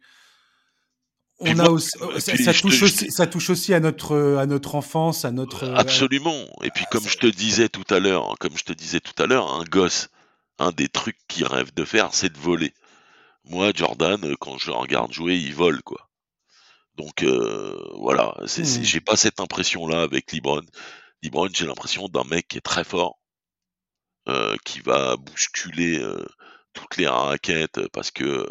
[1.42, 4.46] on moi, a aussi, oh, ça, te, touche aussi, ça touche aussi à notre, à
[4.46, 5.70] notre enfance, à notre.
[5.70, 6.46] absolument.
[6.64, 9.26] Et puis comme je te disais tout à l'heure, comme je te disais tout à
[9.26, 10.10] l'heure, un gosse,
[10.60, 12.74] un des trucs qu'il rêve de faire, c'est de voler.
[13.46, 16.10] Moi, Jordan, quand je regarde jouer, il vole, quoi.
[16.96, 18.84] Donc euh, voilà, Hmm.
[18.84, 20.62] j'ai pas cette impression-là avec LeBron.
[21.24, 23.20] LeBron, j'ai l'impression d'un mec qui est très fort,
[24.28, 26.26] euh, qui va bousculer euh,
[26.74, 28.48] toutes les raquettes parce que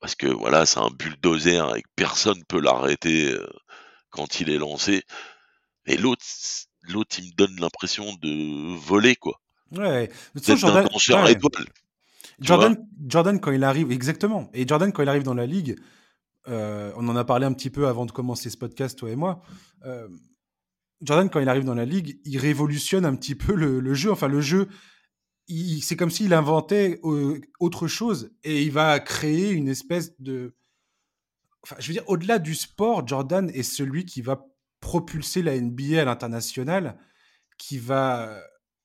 [0.00, 3.48] parce que voilà, c'est un bulldozer et que personne peut l'arrêter euh,
[4.10, 5.04] quand il est lancé.
[5.86, 6.24] Et l'autre,
[6.82, 9.41] l'autre, il me donne l'impression de voler quoi,
[9.72, 10.10] Ouais.
[10.48, 11.32] Un Jordan, danseur ouais.
[11.32, 11.66] étoile.
[12.42, 14.50] Tu vois Jordan, Jordan, quand il arrive, exactement.
[14.52, 15.78] Et Jordan, quand il arrive dans la ligue,
[16.48, 19.16] euh, on en a parlé un petit peu avant de commencer ce podcast, toi et
[19.16, 19.42] moi.
[19.84, 20.08] euh,
[21.02, 24.12] Jordan, quand il arrive dans la ligue, il révolutionne un petit peu le, le jeu.
[24.12, 24.68] Enfin, le jeu,
[25.80, 30.54] c'est comme s'il inventait euh, autre chose et il va créer une espèce de.
[31.64, 34.46] Enfin, je veux dire, au-delà du sport, Jordan est celui qui va
[34.80, 36.96] propulser la NBA à l'international,
[37.58, 38.40] qui va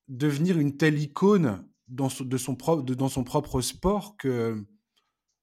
[0.07, 4.63] devenir une telle icône dans son, propre, sport que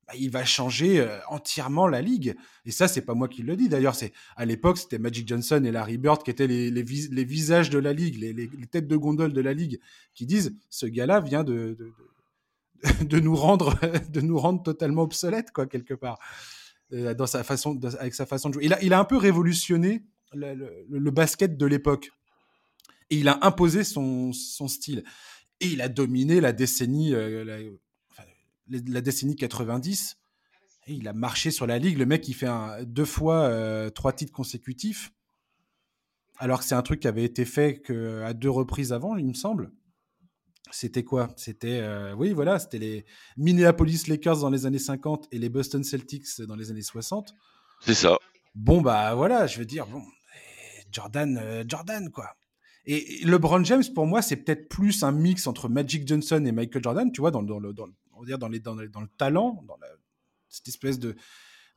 [0.06, 2.36] bah, il va changer euh, entièrement la ligue.
[2.66, 3.68] Et ça, c'est pas moi qui le dis.
[3.68, 7.08] D'ailleurs, c'est à l'époque, c'était Magic Johnson et Larry Bird qui étaient les, les, vis-
[7.10, 9.80] les visages de la ligue, les, têtes de gondole de la ligue,
[10.14, 11.76] qui disent ce gars-là vient de,
[13.12, 16.18] nous rendre, totalement obsolètes, quoi, quelque part,
[16.92, 18.68] euh, dans sa façon, avec sa façon de jouer.
[18.82, 20.04] Il a, un peu révolutionné
[20.34, 22.10] le basket de l'époque.
[23.10, 25.04] Et il a imposé son, son style.
[25.60, 27.56] Et il a dominé la décennie, euh, la,
[28.10, 28.24] enfin,
[28.68, 30.16] la- la décennie 90.
[30.86, 31.98] Et il a marché sur la ligue.
[31.98, 35.12] Le mec, il fait un, deux fois euh, trois titres consécutifs.
[36.38, 39.26] Alors que c'est un truc qui avait été fait que, à deux reprises avant, il
[39.26, 39.70] me semble.
[40.70, 41.32] C'était quoi?
[41.36, 43.04] C'était, euh, oui, voilà, c'était les
[43.36, 47.34] Minneapolis Lakers dans les années 50 et les Boston Celtics dans les années 60.
[47.80, 48.18] C'est ça.
[48.56, 52.34] Bon, bah voilà, je veux dire, bon, eh, Jordan, euh, Jordan, quoi.
[52.86, 56.82] Et LeBron James, pour moi, c'est peut-être plus un mix entre Magic Johnson et Michael
[56.82, 58.74] Jordan, tu vois, dans, le- dans le, dans, le- on va dire dans, les, dans,
[58.74, 59.86] le, dans le talent, dans la-
[60.48, 61.16] cette espèce de,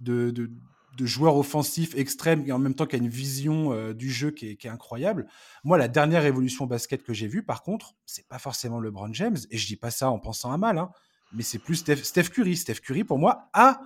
[0.01, 0.51] de, de,
[0.97, 4.31] de joueur offensif extrême et en même temps qui a une vision euh, du jeu
[4.31, 5.27] qui est, qui est incroyable.
[5.63, 9.37] Moi, la dernière évolution basket que j'ai vue, par contre, c'est pas forcément LeBron James,
[9.49, 10.89] et je dis pas ça en pensant à mal, hein,
[11.33, 12.55] mais c'est plus Steph, Steph Curry.
[12.57, 13.79] Steph Curry, pour moi, a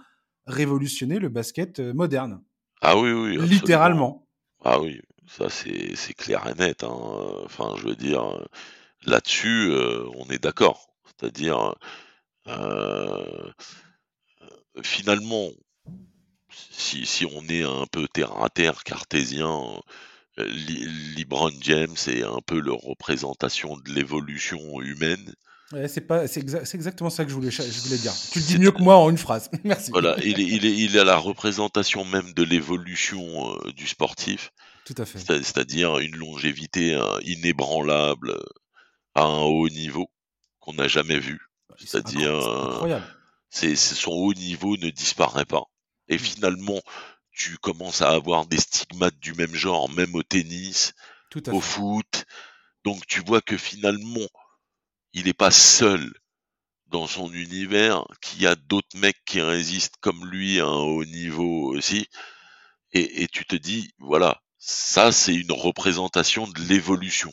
[0.48, 2.42] révolutionné le basket euh, moderne,
[2.82, 3.46] Ah oui, oui, absolument.
[3.52, 4.28] littéralement.
[4.64, 5.02] Ah oui,
[5.38, 6.84] ça c'est clair et net.
[6.84, 6.98] Hein.
[7.46, 8.24] Enfin, je veux dire,
[9.06, 10.90] là-dessus, euh, on est d'accord.
[11.06, 11.76] C'est-à-dire,
[12.48, 13.52] euh,
[14.84, 15.50] finalement,
[16.72, 19.62] si, si on est un peu terre à terre, cartésien,
[20.40, 20.48] euh,
[21.18, 25.34] LeBron James est un peu la représentation de l'évolution humaine.
[25.72, 28.14] Ouais, c'est pas, c'est exa- c'est exactement ça que je voulais, cha- je voulais dire.
[28.32, 29.50] Tu le dis mieux que moi en une phrase.
[29.64, 29.92] Merci.
[29.92, 34.52] Voilà, il est, il est, il est la représentation même de l'évolution euh, du sportif.
[34.94, 35.20] Tout à fait.
[35.20, 38.38] C'est- C'est-à-dire une longévité inébranlable
[39.16, 40.12] à un haut niveau
[40.60, 41.40] qu'on n'a jamais vu.
[41.78, 42.32] C'est C'est-à-dire,
[43.50, 45.64] c'est euh, son haut niveau ne disparaît pas.
[46.08, 46.82] Et finalement,
[47.32, 50.94] tu commences à avoir des stigmates du même genre, même au tennis,
[51.30, 51.68] Tout au fait.
[51.68, 52.26] foot.
[52.84, 54.28] Donc tu vois que finalement,
[55.14, 56.14] il n'est pas seul
[56.88, 61.06] dans son univers, qu'il y a d'autres mecs qui résistent comme lui à un haut
[61.06, 62.08] niveau aussi.
[62.92, 67.32] Et, et tu te dis, voilà, ça c'est une représentation de l'évolution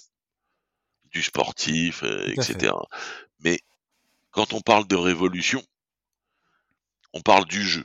[1.13, 2.73] du sportif, euh, etc.
[3.41, 3.61] Mais
[4.31, 5.63] quand on parle de révolution,
[7.13, 7.85] on parle du jeu.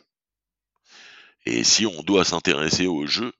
[1.46, 3.34] Et si on doit s'intéresser au jeu,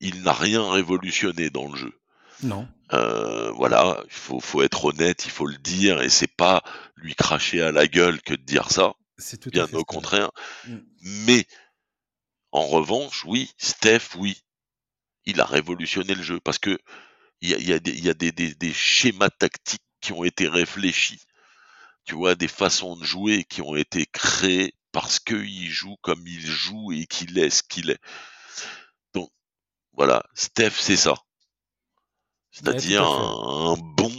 [0.00, 1.98] il n'a rien révolutionné dans le jeu.
[2.42, 2.68] Non.
[2.92, 6.62] Euh, voilà, il faut, faut être honnête, il faut le dire, et c'est pas
[6.94, 10.30] lui cracher à la gueule que de dire ça, C'est tout bien au contraire.
[10.66, 10.76] Mm.
[11.00, 11.46] Mais
[12.52, 14.42] en revanche, oui, Steph, oui,
[15.26, 16.78] il a révolutionné le jeu parce que
[17.40, 19.82] il y a, il y a des, il y a des, des, des schémas tactiques
[20.00, 21.20] qui ont été réfléchis,
[22.04, 26.46] tu vois, des façons de jouer qui ont été créées parce qu'il joue comme il
[26.46, 28.00] joue et qu'il est ce qu'il est.
[29.14, 29.30] Donc
[29.92, 31.14] voilà, Steph, c'est ça.
[32.50, 34.12] C'est-à-dire un, un bon.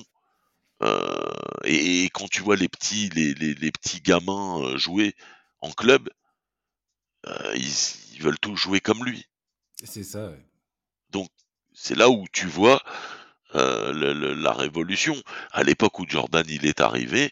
[0.83, 1.31] euh,
[1.65, 5.15] et, et quand tu vois les petits, les, les, les petits gamins euh, jouer
[5.61, 6.09] en club,
[7.27, 9.25] euh, ils, ils veulent tous jouer comme lui.
[9.83, 10.27] C'est ça.
[10.29, 10.45] ouais.
[11.11, 11.27] Donc
[11.73, 12.81] c'est là où tu vois
[13.55, 15.15] euh, le- le- la révolution.
[15.51, 17.31] À l'époque où Jordan il est arrivé,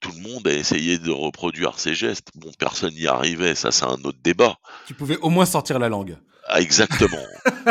[0.00, 2.28] tout le monde a essayé de reproduire ses gestes.
[2.34, 4.58] Bon, personne n'y arrivait, ça c'est un autre débat.
[4.86, 6.18] Tu pouvais au moins sortir la langue.
[6.48, 7.24] Ah, exactement.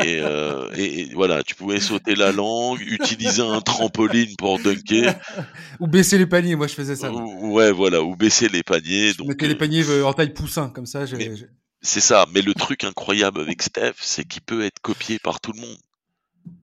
[0.00, 5.12] Euh, et, et, voilà, tu pouvais sauter la langue, utiliser un trampoline pour dunker.
[5.80, 7.10] ou baisser les paniers, moi je faisais ça.
[7.12, 9.10] Ou, ouais, voilà, ou baisser les paniers.
[9.12, 11.04] Je donc, mettais les paniers euh, en taille poussin, comme ça.
[11.88, 15.52] C'est ça, mais le truc incroyable avec Steph, c'est qu'il peut être copié par tout
[15.52, 15.78] le monde.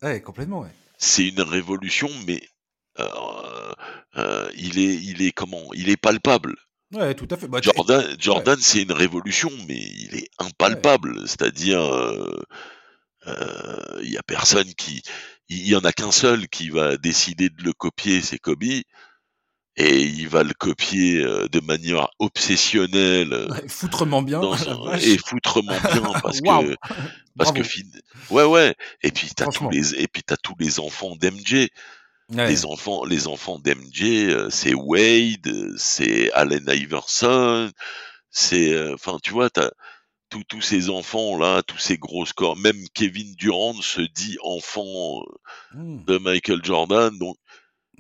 [0.04, 0.70] Ouais, complètement, ouais.
[1.00, 2.48] C'est une révolution, mais
[3.00, 3.74] euh,
[4.18, 6.56] euh, il est, il est comment Il est palpable.
[6.94, 7.48] Ouais, tout à fait.
[7.48, 11.28] Bah, Jordan, Jordan c'est une révolution, mais il est impalpable.
[11.28, 11.82] C'est-à-dire,
[13.26, 15.02] il euh, y a personne qui,
[15.50, 18.84] il y en a qu'un seul qui va décider de le copier, c'est Kobe.
[19.78, 23.48] Et il va le copier de manière obsessionnelle.
[23.50, 24.42] Ouais, foutrement bien.
[25.02, 26.76] et foutrement bien parce que
[27.38, 27.62] parce que
[28.30, 28.74] ouais ouais.
[29.02, 31.68] Et puis t'as tous les et puis t'as tous les enfants d'MJ.
[32.30, 37.72] Les enfants, les enfants d'MJ, c'est Wade, c'est Allen Iverson,
[38.32, 39.70] c'est, enfin, tu vois, t'as
[40.44, 42.58] tous ces enfants là, tous ces gros scores.
[42.58, 45.22] Même Kevin Durant se dit enfant
[45.74, 46.06] mmh.
[46.06, 47.38] de Michael Jordan, donc.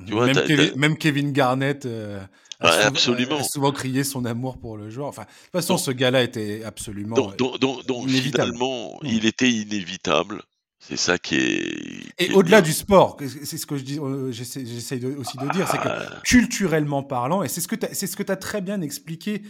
[0.05, 3.43] Tu vois, même, Kevin, même Kevin Garnett a, souvent, absolument.
[3.43, 5.07] souvent crié son amour pour le joueur.
[5.07, 7.15] Enfin, de toute façon, ce gars-là était absolument.
[7.15, 9.07] Donc, donc, donc finalement, mmh.
[9.07, 10.43] il était inévitable.
[10.87, 12.13] C'est ça qui est.
[12.19, 15.79] et au-delà du sport, c'est ce que je dis, euh, j'essaie aussi de dire, c'est
[15.79, 16.21] que ah.
[16.23, 19.41] culturellement parlant, et c'est ce que c'est ce que tu as très bien expliqué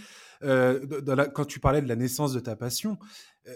[0.43, 0.79] euh,
[1.33, 2.97] quand tu parlais de la naissance de ta passion.
[3.47, 3.53] Euh,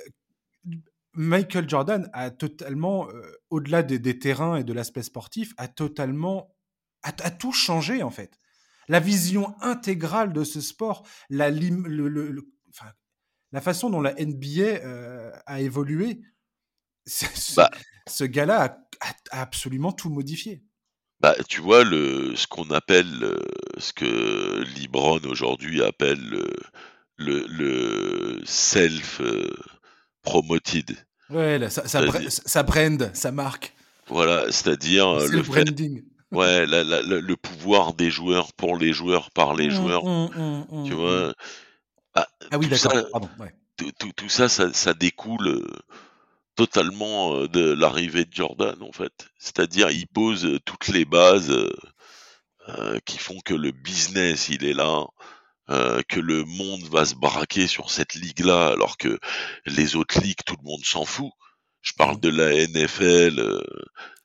[1.14, 3.08] Michael Jordan a totalement,
[3.50, 6.54] au-delà des, terrains et de l'aspect sportif, a totalement,
[7.04, 8.40] a, tout changé en fait.
[8.88, 12.52] La vision intégrale de ce sport, la, le,
[13.52, 16.22] la façon dont la NBA a évolué,
[17.56, 17.72] bah
[18.10, 20.64] ce gars-là a, absolument tout modifié.
[21.22, 23.38] Bah, tu vois, le, ce qu'on appelle, euh,
[23.78, 26.44] ce que Libron aujourd'hui appelle
[27.18, 30.98] le, le, self-promoted.
[31.30, 33.76] Ouais, ça, brand, sa marque.
[34.08, 36.04] Voilà, c'est-à-dire euh, le branding.
[36.32, 40.06] Ouais, le pouvoir des joueurs pour les joueurs par les mmh, joueurs.
[40.06, 41.34] Mmh, mmh, tu vois.
[42.16, 42.94] Bah, ah oui, d'accord.
[43.78, 45.64] Tout, tout, ça, ça, ça découle
[46.60, 49.30] totalement euh, de l'arrivée de Jordan en fait.
[49.38, 51.52] C'est-à-dire il pose euh, toutes les bases
[52.68, 55.06] euh, qui font que le business il est là,
[56.10, 59.20] que le monde va se braquer sur cette ligue-là alors que
[59.66, 61.32] les autres ligues tout le monde s'en fout.
[61.82, 63.64] Je parle de la NFL.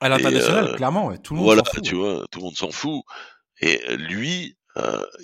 [0.01, 3.03] à l'international, clairement, tout le monde Voilà, fout, tu vois, tout le monde s'en fout.
[3.61, 4.57] Et lui,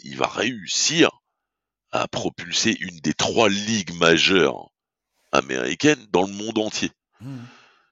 [0.03, 1.09] il va réussir
[1.91, 4.69] à propulser une des trois ligues majeures
[5.31, 6.91] américaines dans le monde entier.
[7.19, 7.37] Mmh.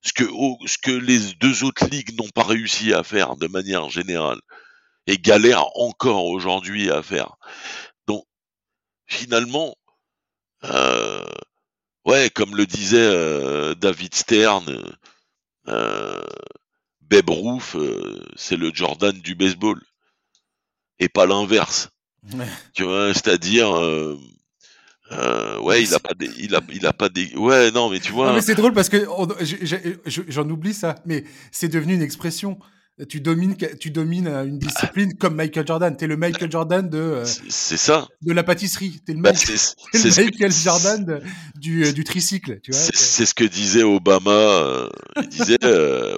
[0.01, 0.23] Ce que,
[0.65, 4.39] ce que les deux autres ligues n'ont pas réussi à faire de manière générale
[5.07, 7.35] et galèrent encore aujourd'hui à faire.
[8.07, 8.23] Donc,
[9.07, 9.75] finalement,
[10.63, 11.25] euh,
[12.10, 14.66] ouais, comme le disait euh, David Stern,
[15.68, 16.22] euh,
[17.01, 19.80] Babe Ruth, euh, c'est le Jordan du baseball
[20.99, 21.89] et pas l'inverse.
[22.74, 27.36] Tu vois, c'est-à-dire euh, ouais, il a pas des, il a, il a pas des,
[27.36, 28.28] ouais, non, mais tu vois.
[28.28, 29.07] Non, mais c'est drôle parce que
[30.05, 32.60] j'en oublie ça, mais c'est devenu une expression.
[33.08, 35.95] Tu domines, tu domines euh, une discipline comme Michael Jordan.
[35.95, 36.97] T'es le Michael Jordan de.
[36.97, 38.08] Euh, c'est ça.
[38.22, 39.02] De la pâtisserie.
[39.06, 39.32] T'es le, bah,
[39.93, 41.22] le Michael Jordan
[41.56, 42.60] du, euh, du tricycle.
[42.62, 42.80] Tu vois.
[42.80, 44.89] C'est ce que disait Obama.
[45.22, 45.58] il disait,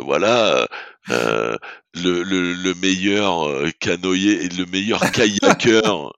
[0.03, 0.67] voilà,
[1.09, 1.57] euh,
[1.93, 6.13] le, le, le, meilleur euh, canoë et le meilleur kayakeur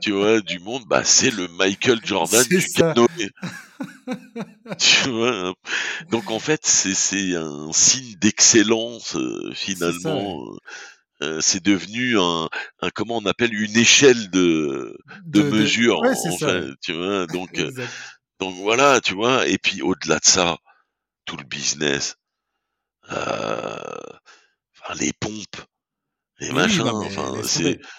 [0.00, 3.30] tu vois du monde bah c'est le Michael Jordan du canoë.
[4.78, 5.54] Tu vois hein.
[6.10, 10.44] donc en fait c'est un signe d'excellence euh, finalement
[11.40, 12.48] c'est devenu un,
[12.80, 17.60] un, comment on appelle une échelle de de, de mesure enfin, tu vois donc
[18.40, 20.58] donc voilà tu vois et puis au-delà de ça
[21.24, 22.16] tout le business
[23.10, 23.76] euh,
[24.84, 25.62] enfin, les pompes,
[26.40, 27.80] les machins, enfin, c'est.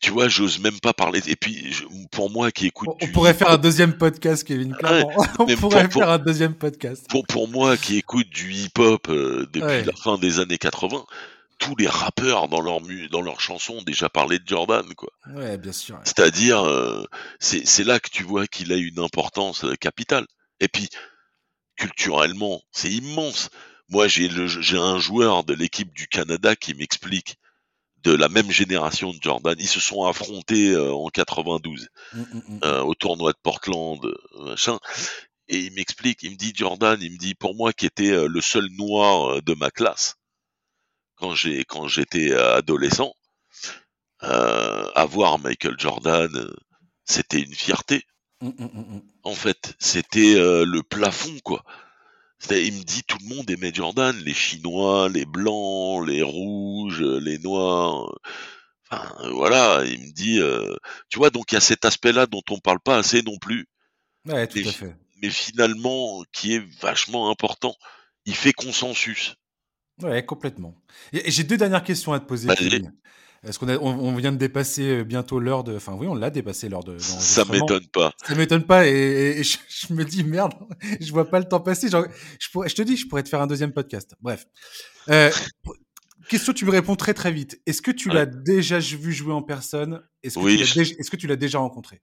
[0.00, 1.20] Tu vois, j'ose même pas parler.
[1.26, 1.74] Et puis,
[2.10, 2.88] pour moi qui écoute.
[3.00, 4.76] On, pourrait faire un deuxième podcast, Kevin.
[5.38, 7.06] on pourrait faire un deuxième podcast.
[7.10, 11.04] Pour, pour moi qui écoute du hip-hop euh, depuis la fin des années 80,
[11.58, 15.10] tous les rappeurs dans leur dans leurs chansons ont déjà parlé de Jordan, quoi.
[15.34, 16.00] Ouais, bien sûr.
[16.04, 17.04] C'est-à-dire, euh,
[17.38, 20.26] c'est là que tu vois qu'il a une importance capitale.
[20.60, 20.88] Et puis,
[21.76, 23.50] culturellement, c'est immense.
[23.88, 27.36] Moi, j'ai un joueur de l'équipe du Canada qui m'explique
[28.02, 29.54] de la même génération de Jordan.
[29.58, 32.60] Ils se sont affrontés euh, en 92 mmh, mmh, mmh.
[32.64, 34.78] euh, au tournoi de Portland, euh, machin.
[35.48, 38.40] Et il m'explique, il me dit Jordan, il me dit pour moi qui était le
[38.40, 40.14] seul noir de ma classe
[41.16, 43.12] quand j'ai quand j'étais adolescent,
[44.20, 46.30] avoir Michael Jordan,
[47.04, 48.06] c'était une fierté.
[49.24, 51.64] En fait, c'était le plafond, quoi.
[52.50, 57.38] Il me dit tout le monde aimait Jordan, les Chinois, les Blancs, les Rouges, les
[57.38, 58.12] Noirs.
[58.90, 60.74] Enfin, voilà, il me dit, euh,
[61.08, 63.66] tu vois, donc il y a cet aspect-là dont on parle pas assez non plus,
[64.26, 64.96] Ouais, tout mais, à fait.
[65.22, 67.74] mais finalement qui est vachement important.
[68.26, 69.34] Il fait consensus.
[70.02, 70.74] Ouais, complètement.
[71.12, 72.48] J'ai deux dernières questions à te poser.
[73.44, 75.74] Est-ce qu'on on, on vient de dépasser euh, bientôt l'heure de.
[75.74, 76.96] Enfin, oui, on l'a dépassé l'heure de.
[76.98, 78.12] Ça m'étonne pas.
[78.24, 80.52] Ça m'étonne pas et, et- et je, je me dis merde,
[81.00, 81.88] je vois pas le temps passer.
[81.88, 82.06] Genre,
[82.38, 84.14] je, pourrais, je te dis, je pourrais te faire un deuxième podcast.
[84.20, 84.46] Bref.
[85.08, 85.30] Euh,
[86.28, 87.60] question, tu me réponds très très vite.
[87.66, 88.14] Est-ce que tu Ouais.
[88.14, 90.02] l'as déjà vu jouer en personne?
[90.22, 92.00] Est-ce que, Oui, tu je- que tu l'as déjà rencontré?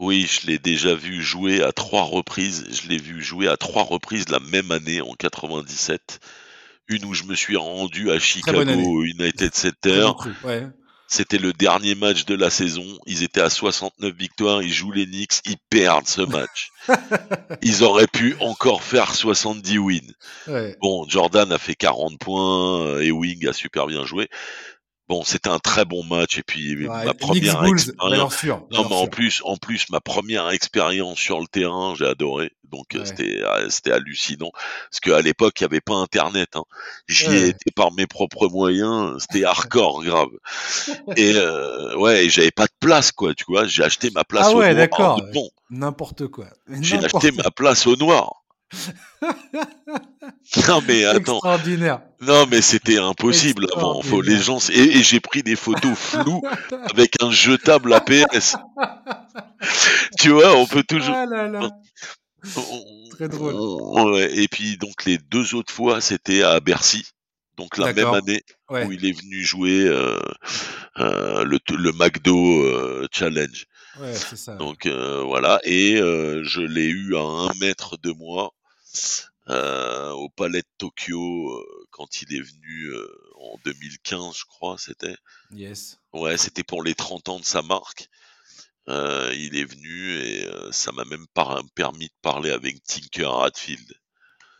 [0.00, 2.64] Oui, je l'ai déjà vu jouer à trois reprises.
[2.70, 6.20] Je l'ai vu jouer à trois reprises la même année en 97.
[6.88, 8.18] Une où je me suis rendu à.
[8.18, 10.10] Chicago United Center.
[10.44, 10.66] Ouais.
[11.10, 12.84] C'était le dernier match de la saison.
[13.06, 14.62] Ils étaient à 69 victoires.
[14.62, 15.40] Ils jouent les Knicks.
[15.46, 16.70] Ils perdent ce match.
[17.62, 20.00] Ils auraient pu encore faire 70 wins.
[20.48, 20.76] ouais.
[20.82, 22.82] Bon, Jordan a fait 40 points.
[22.86, 24.28] euh, Ewing a super bien joué.
[25.08, 26.38] Bon, c'était un très bon match.
[26.38, 28.44] Et puis, Ouais, ma première expérience.
[28.70, 32.50] Non, mais en plus, en plus, ma première expérience sur le terrain, j'ai adoré.
[32.70, 33.06] Donc euh, Ouais.
[33.06, 34.50] c'était, euh, c'était hallucinant.
[34.90, 36.50] Parce qu'à l'époque, il n'y avait pas Internet.
[36.54, 36.64] Hein.
[37.08, 37.48] J'y ai Ouais.
[37.48, 39.16] été par mes propres moyens.
[39.20, 40.28] C'était hardcore, grave.
[41.16, 43.34] Et euh, ouais, j'avais pas de place, quoi.
[43.34, 44.76] Tu vois, j'ai acheté ma place Ah au ouais, noir.
[44.76, 45.22] d'accord.
[45.32, 46.48] Bon, N'importe quoi.
[46.82, 48.42] j'ai acheté ma place au noir.
[50.66, 52.00] Non mais attends, Extraordinaire.
[52.20, 54.02] non mais c'était impossible avant.
[54.02, 56.42] Faut les gens et, et j'ai pris des photos floues
[56.90, 58.56] avec un jetable APS.
[60.18, 61.14] tu vois, on peut toujours.
[61.16, 61.70] Ah là là.
[62.56, 62.84] On-
[63.16, 63.54] Très drôle.
[63.56, 67.04] on- et puis donc les deux autres fois c'était à Bercy,
[67.56, 68.84] donc la même année Ouais.
[68.84, 70.18] où il est venu jouer euh,
[70.98, 73.64] euh, le, le McDo euh, Challenge.
[73.98, 74.54] Ouais, c'est ça.
[74.54, 78.52] Donc voilà, et je l'ai eu à un mètre de moi
[79.48, 83.08] euh, au Palais de Tokyo euh, quand il est venu euh,
[83.40, 85.16] en 2015, je crois, c'était.
[85.52, 85.98] Yes.
[86.12, 88.08] Ouais, c'était pour les 30 ans de sa marque.
[88.88, 93.92] Il est venu et ça m'a même par- permis de parler avec Tinker Hatfield.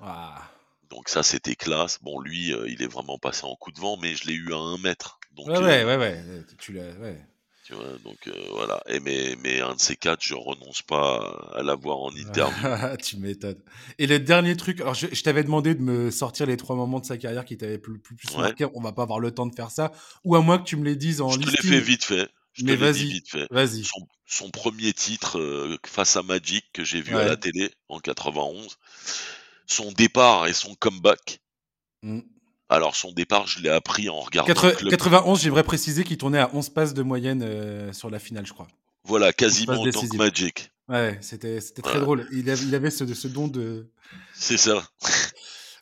[0.00, 0.50] Ah.
[0.90, 1.98] Donc ça, c'était classe.
[2.02, 4.58] Bon, lui, il est vraiment passé en coup de vent, mais je l'ai eu à
[4.58, 5.18] un mètre.
[5.32, 6.44] Donc, Ouais, ouais, ouais, ouais.
[6.58, 7.18] Tu l'as, ouais.
[7.68, 8.82] Tu vois, donc euh, voilà.
[8.88, 12.96] Et mais, mais un de ces quatre, je renonce pas à l'avoir en interview.
[13.04, 13.60] tu m'étonnes.
[13.98, 16.98] Et le dernier truc, alors je, je t'avais demandé de me sortir les trois moments
[16.98, 18.40] de sa carrière qui t'avaient plus, plus, plus Ouais.
[18.40, 18.66] marqué.
[18.72, 19.92] On va pas avoir le temps de faire ça.
[20.24, 22.26] Ou à moins que tu me les dises en je te l'ai fait vite fait.
[22.54, 23.04] Je Mais vas-y.
[23.04, 23.46] vite fait.
[23.50, 23.84] Vas-y.
[23.84, 27.98] Son, son premier titre euh, face à Magic que j'ai vu à la télé en
[28.00, 28.78] 91.
[29.66, 31.40] Son départ et son comeback.
[32.02, 32.20] Mm.
[32.68, 34.90] Alors son départ, je l'ai appris en regardant Quatre- le club.
[34.90, 38.52] 91, j'aimerais préciser qu'il tournait à 11 passes de moyenne euh, sur la finale, je
[38.52, 38.68] crois.
[39.04, 40.16] Voilà, quasiment autant que.
[40.16, 40.70] Magic.
[40.88, 42.00] Ouais, c'était, c'était très Ouais.
[42.00, 42.26] drôle.
[42.32, 43.88] Il avait, il avait ce, ce don de.
[44.34, 44.82] C'est ça.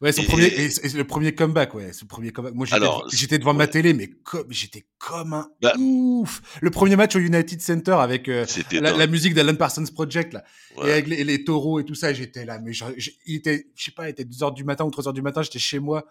[0.02, 2.52] Ouais, son Et- premier, et, et le premier comeback, ouais, ce premier comeback.
[2.52, 2.66] Moi,
[3.10, 5.72] j'étais, devant- ma télé, mais comme, j'étais comme un Bah.
[5.78, 6.42] ouf.
[6.60, 10.44] Le premier match au United Center avec euh, la, musique d'Alan Parsons Project, là,
[10.76, 10.88] Ouais.
[10.88, 13.68] et avec les, les taureaux et tout ça, j'étais là, mais genre, j'ai- il était,
[13.74, 15.58] je sais pas, il était 2 heures du matin ou 3 heures du matin, j'étais
[15.58, 16.04] chez moi.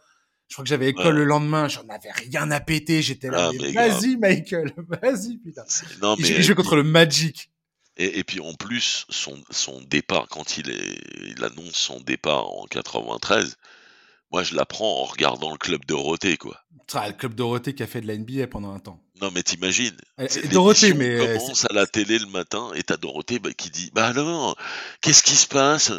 [0.48, 1.12] Je crois que j'avais école Ouais.
[1.14, 5.64] le lendemain, j'en avais rien à péter, j'étais là, Ah, vas-y, Michael, vas-y, putain.
[6.02, 7.50] Non, il jouait contre le Magic.
[7.98, 11.00] Et, et puis en plus, son, son départ, quand il, est,
[11.36, 13.56] il annonce son départ en 93,
[14.32, 16.60] moi je l'apprends en regardant le club Dorothée, quoi.
[16.94, 19.02] Ah, le club Dorothée qui a fait de la NBA pendant un temps.
[19.22, 22.84] Non mais t'imagines, Euh, c'est- Dorothée, mais, euh, commence à la télé le matin et
[22.84, 24.56] t'as Dorothée bah, qui dit Bah alors,
[25.02, 25.92] qu'est-ce qui se passe?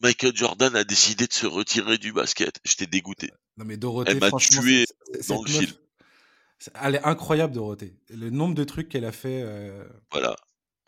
[0.00, 2.58] Michael Jordan a décidé de se retirer du basket.
[2.64, 3.30] J'étais dégoûté.
[3.56, 4.84] Non mais Dorothée, Elle m'a tué
[5.20, 5.72] c'est- dans le film.
[6.82, 7.94] Elle est incroyable, Dorothée.
[8.10, 9.42] Le nombre de trucs qu'elle a fait.
[9.42, 10.36] euh, Voilà.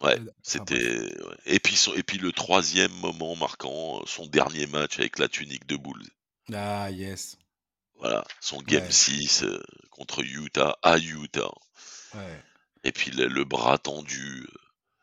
[0.02, 0.98] Ouais, euh, c'était.
[1.24, 1.36] ouais.
[1.46, 5.66] Et puis son- et puis le troisième moment marquant, son dernier match avec la tunique
[5.66, 6.08] de Bulls.
[6.54, 7.36] Ah yes.
[7.98, 8.90] Voilà, son game Ouais.
[8.90, 9.60] 6 euh,
[9.90, 11.52] contre Utah à Utah.
[12.14, 12.42] Ouais.
[12.82, 14.46] Et puis le, le bras tendu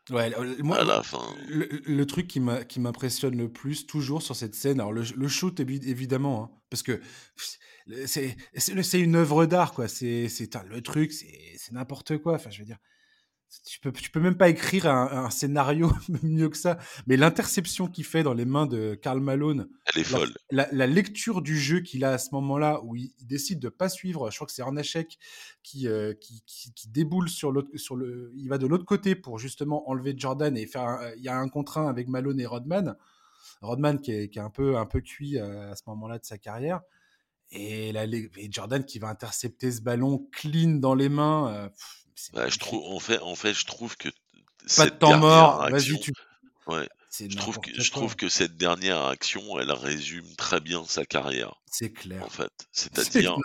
[0.10, 0.32] Ouais,
[0.64, 0.84] moi,
[1.50, 2.40] le, le truc qui
[2.80, 6.82] m'impressionne le plus, toujours sur cette scène, alors le, le shoot, évi- évidemment, hein, parce
[6.82, 7.02] que
[8.06, 9.88] c'est une œuvre d'art, quoi.
[9.88, 10.28] C'est
[10.70, 12.36] le truc, c'est c'est n'importe quoi.
[12.36, 12.78] Enfin, je veux dire,
[13.66, 15.92] tu peux, tu peux même pas écrire un, un scénario
[16.24, 16.78] mieux que ça.
[17.06, 20.34] Mais l'interception qu'il fait dans les mains de Karl Malone, Elle est la, folle.
[20.52, 23.70] la- la lecture du jeu qu'il a à ce moment-là, où il, il décide de
[23.70, 25.18] pas suivre, je crois que c'est Arnachek
[25.64, 29.16] qui, euh, qui, qui, qui déboule sur l'autre, sur le, il va de l'autre côté
[29.16, 32.40] pour justement enlever Jordan et faire, un- il y a un contre un avec Malone
[32.40, 32.96] et Rodman.
[33.62, 36.26] Rodman qui est, qui est un peu, un peu cuit euh, à ce moment-là de
[36.26, 36.82] sa carrière.
[37.52, 41.54] Et, là, les- et Jordan qui va intercepter ce ballon clean dans les mains.
[41.54, 41.97] euh, pff,
[42.34, 44.10] Bah, je trouve, en fait, en fait, je trouve que
[44.76, 45.70] pas de temps mort.
[45.70, 46.14] Vas-y, tu.
[46.68, 46.88] Ouais.
[47.20, 51.56] Je trouve que je trouve que cette dernière action, elle résume très bien sa carrière.
[51.72, 52.24] C'est clair.
[52.24, 53.38] En fait, c'est-à-dire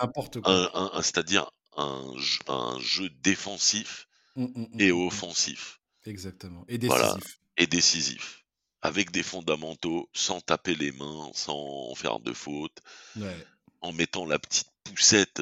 [0.45, 2.13] un, un c'est-à-dire un,
[2.49, 5.81] un, jeu défensif mmh, mmh, mmh, et offensif.
[6.05, 6.65] Exactement.
[6.69, 7.39] Et décisif.
[7.57, 8.45] Et décisif.
[8.83, 12.81] Avec des fondamentaux, sans taper les mains, sans faire de fautes,
[13.81, 15.41] en mettant la petite poussette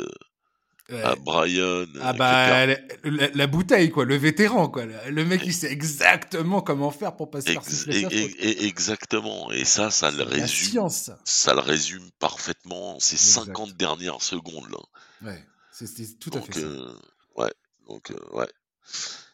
[0.92, 1.86] euh, à Brian.
[2.00, 2.66] Ah bah
[3.04, 7.54] la, bouteille quoi, le vétéran quoi, le mec il sait exactement comment faire pour passer
[7.54, 10.88] par et, Exactement, et ça, ça le résume.
[11.24, 15.30] Ça le résume parfaitement ces 50 dernières secondes là.
[15.30, 16.60] Ouais, c'est tout à fait ça.
[16.60, 16.92] Euh,
[17.36, 17.52] ouais,
[17.86, 18.48] donc euh, ouais.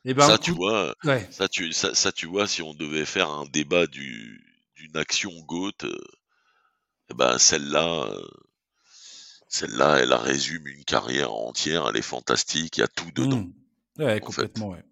[0.05, 0.95] Et ben, ça, tu vois,
[1.31, 4.41] ça, tu, ça, tu vois, si on devait faire un débat du,
[4.77, 5.99] d'une action GOAT, et euh,
[7.11, 8.09] eh ben celle-là,
[9.49, 13.45] celle-là, elle résume une carrière entière, elle est fantastique, il y a tout dedans.
[13.99, 14.03] Mmh.
[14.03, 14.85] Ouais, complètement, ouais.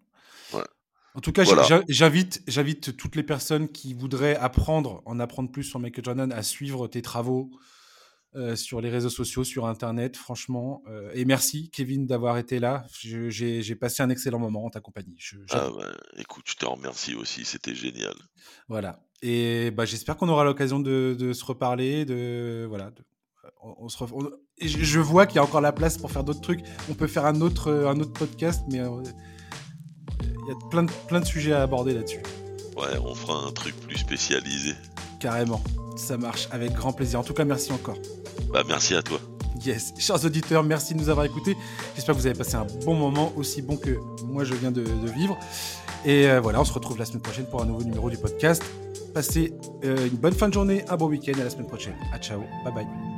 [1.15, 1.43] En tout cas,
[1.87, 6.43] j'invite, j'invite toutes les personnes qui voudraient apprendre, en apprendre plus sur Michael Jordan, à
[6.43, 7.51] suivre tes travaux
[8.35, 10.83] euh, sur les réseaux sociaux, sur Internet, franchement.
[10.89, 12.85] Euh, et merci, Kevin, d'avoir été là.
[12.99, 15.17] J'ai passé un excellent moment en ta compagnie.
[15.51, 18.15] ah bah, écoute, je te remercie aussi, c'était génial.
[18.67, 19.01] Voilà.
[19.21, 23.05] Et bah, j'espère qu'on aura l'occasion de, de, se reparler, de voilà, de,
[23.79, 23.97] on, se
[24.61, 26.61] je, vois qu'il y a encore la place pour faire d'autres trucs.
[26.89, 28.89] On peut faire un autre, euh, un autre podcast, mais euh,
[30.21, 32.21] il y a plein de, plein de sujets à aborder là-dessus.
[32.77, 34.73] Ouais, on fera un truc plus spécialisé.
[35.19, 35.63] Carrément,
[35.95, 37.19] ça marche, avec grand plaisir.
[37.19, 37.97] En tout cas, merci encore.
[38.51, 39.19] Bah, merci à toi.
[39.65, 41.57] Yes, chers auditeurs, merci de nous avoir écoutés.
[41.95, 44.83] J'espère que vous avez passé un bon moment, aussi bon que moi je viens de,
[45.07, 45.37] vivre.
[46.03, 48.63] Et euh, voilà, on se retrouve la semaine prochaine pour un nouveau numéro du podcast.
[49.13, 51.95] Passez une bonne fin de journée, un bon week-end à la semaine prochaine.
[52.13, 53.14] À ciao, bye bye.